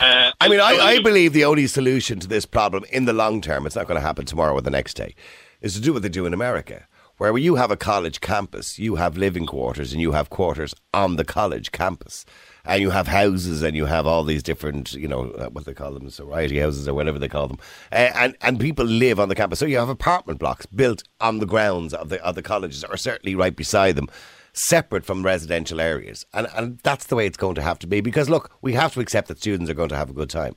[0.00, 3.40] uh, I mean, I, I believe the only solution to this problem in the long
[3.40, 5.14] term, it's not going to happen tomorrow or the next day,
[5.60, 6.86] is to do what they do in America,
[7.16, 11.16] where you have a college campus, you have living quarters, and you have quarters on
[11.16, 12.24] the college campus.
[12.66, 15.74] And you have houses, and you have all these different, you know, uh, what they
[15.74, 17.58] call them, sorority houses or whatever they call them,
[17.92, 19.58] uh, and and people live on the campus.
[19.58, 22.96] So you have apartment blocks built on the grounds of the of the colleges, or
[22.96, 24.08] certainly right beside them,
[24.54, 26.24] separate from residential areas.
[26.32, 28.00] And and that's the way it's going to have to be.
[28.00, 30.56] Because look, we have to accept that students are going to have a good time.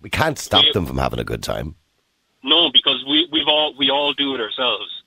[0.00, 1.76] We can't stop We- them from having a good time.
[2.42, 5.02] No, because we we've all we all do it ourselves.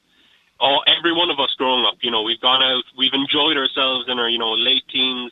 [0.60, 4.06] All every one of us growing up, you know, we've gone out, we've enjoyed ourselves
[4.10, 5.32] in our you know late teens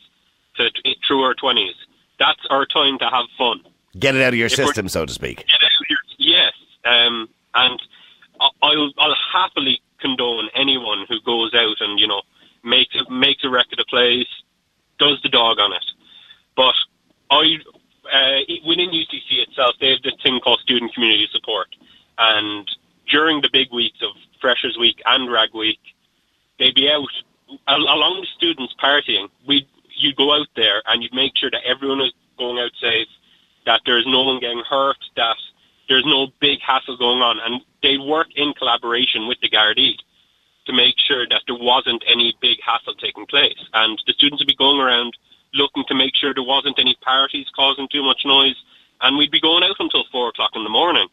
[0.56, 1.76] to t- through our twenties.
[2.18, 3.60] That's our time to have fun.
[4.00, 5.44] Get it out of your If system, so to speak.
[5.88, 5.98] Here.
[6.18, 6.54] Yes,
[6.86, 7.82] um, and
[8.62, 12.22] I'll I'll happily condone anyone who goes out and you know
[12.68, 14.28] makes a, makes a wreck of place,
[15.00, 15.86] does the dog on it.
[16.56, 16.76] But
[17.32, 17.58] I
[18.14, 21.68] uh, within UCC itself, they have this thing called student community support,
[22.18, 22.70] and
[23.10, 24.12] during the big weeks of
[24.42, 25.80] Freshers Week and Rag Week,
[26.60, 27.08] they'd be out
[27.68, 29.28] along with students partying.
[29.48, 33.08] We you'd go out there and you'd make sure that everyone is going out safe,
[33.66, 35.38] that there's no one getting hurt, that
[35.90, 39.96] there's no big hassle going on, and they work in collaboration with the Gardaí
[40.66, 43.60] to make sure that there wasn't any big hassle taking place.
[43.74, 45.12] And the students would be going around
[45.54, 48.56] looking to make sure there wasn't any parties causing too much noise,
[49.02, 51.08] and we'd be going out until four o'clock in the morning.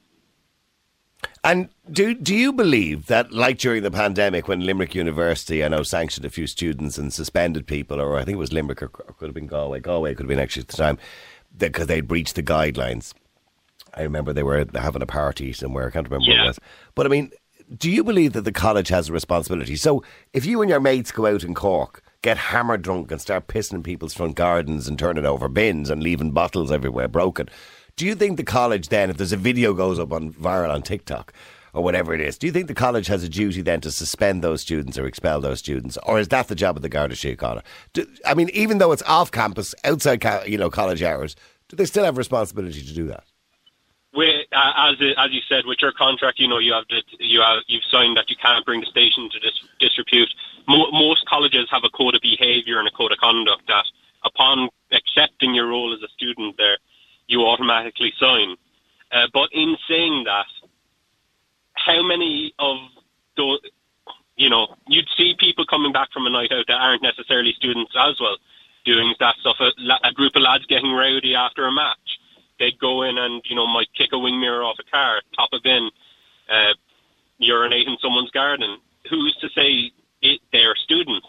[1.42, 5.82] And do do you believe that, like during the pandemic, when Limerick University, I know,
[5.82, 9.26] sanctioned a few students and suspended people, or I think it was Limerick, or, could
[9.30, 10.98] have been Galway, Galway could have been actually at the time,
[11.56, 13.14] because they'd breached the guidelines.
[13.94, 15.86] I remember they were having a party somewhere.
[15.86, 16.38] I can't remember Yeah.
[16.38, 16.60] what it was.
[16.94, 17.30] But I mean,
[17.76, 19.76] do you believe that the college has a responsibility?
[19.76, 20.02] So
[20.32, 23.74] if you and your mates go out in Cork, get hammered drunk and start pissing
[23.74, 27.48] in people's front gardens and turning over bins and leaving bottles everywhere broken,
[27.96, 30.82] do you think the college then, if there's a video goes up on viral on
[30.82, 31.32] TikTok
[31.72, 34.42] or whatever it is, do you think the college has a duty then to suspend
[34.42, 37.62] those students or expel those students, or is that the job of the Garda Síochána?
[38.26, 41.36] I mean, even though it's off campus, outside you know college hours,
[41.68, 43.24] do they still have responsibility to do that?
[44.14, 47.40] With, uh, as as you said, with your contract, you know you have to, you
[47.40, 50.28] have you've signed that you can't bring the station to dis- disrepute.
[50.68, 53.84] Mo- most colleges have a code of behaviour and a code of conduct that,
[54.24, 56.78] upon accepting your role as a student, there
[57.26, 58.56] you automatically sign.
[59.10, 60.46] Uh, but in saying that,
[61.74, 62.76] how many of
[63.36, 63.58] those,
[64.36, 67.92] you know, you'd see people coming back from a night out that aren't necessarily students
[67.98, 68.36] as well,
[68.84, 69.56] doing that stuff.
[69.60, 69.70] A,
[70.08, 72.03] a group of lads getting rowdy after a match.
[72.58, 75.50] They'd go in and, you know, might kick a wing mirror off a car, top
[75.52, 75.90] a bin,
[76.50, 76.74] uh,
[77.38, 78.78] urinate in someone's garden.
[79.10, 79.90] Who's to say
[80.22, 81.26] it, they're students?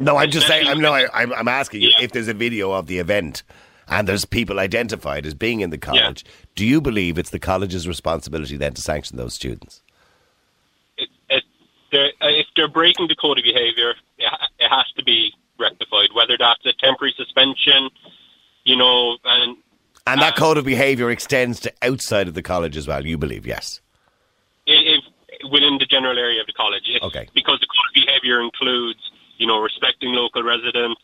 [0.00, 0.68] No, I'm just saying.
[0.68, 0.92] I'm no.
[0.92, 3.42] I, I'm, I'm asking you if there's a video of the event
[3.88, 6.24] and there's people identified as being in the college.
[6.54, 9.82] Do you believe it's the college's responsibility then to sanction those students?
[10.98, 11.44] it, it,
[11.90, 16.10] they're, uh, if they're breaking the code of behaviour, it, it has to be rectified.
[16.14, 17.88] Whether that's a temporary suspension,
[18.64, 19.56] you know, and
[20.12, 23.04] And that code of behaviour extends to outside of the college as well.
[23.06, 23.80] You believe, yes?
[24.66, 25.02] if,
[25.50, 27.28] within the general area of the college, Okay.
[27.34, 28.98] because the code of behaviour includes,
[29.38, 31.00] you know, respecting local residents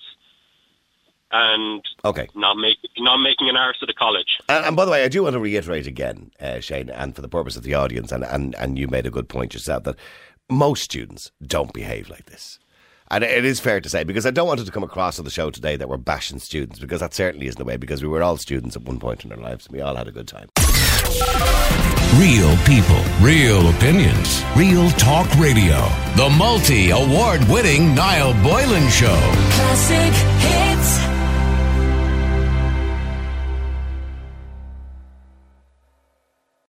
[1.31, 2.29] and Okay.
[2.35, 4.39] not make not making an arse of the college.
[4.49, 7.23] And, and by the way, I do want to reiterate again, uh, Shane, and for
[7.23, 9.97] the purpose of the audience, and, and, and you made a good point yourself, that
[10.51, 12.59] most students don't behave like this.
[13.11, 15.25] And it is fair to say, because I don't want it to come across on
[15.25, 18.09] the show today that we're bashing students, because that certainly isn't the way, because we
[18.09, 20.27] were all students at one point in our lives, and we all had a good
[20.27, 20.49] time.
[22.19, 25.87] Real people, real opinions, real talk radio.
[26.17, 29.15] The multi award winning Niall Boylan Show.
[29.51, 30.64] Classic hits.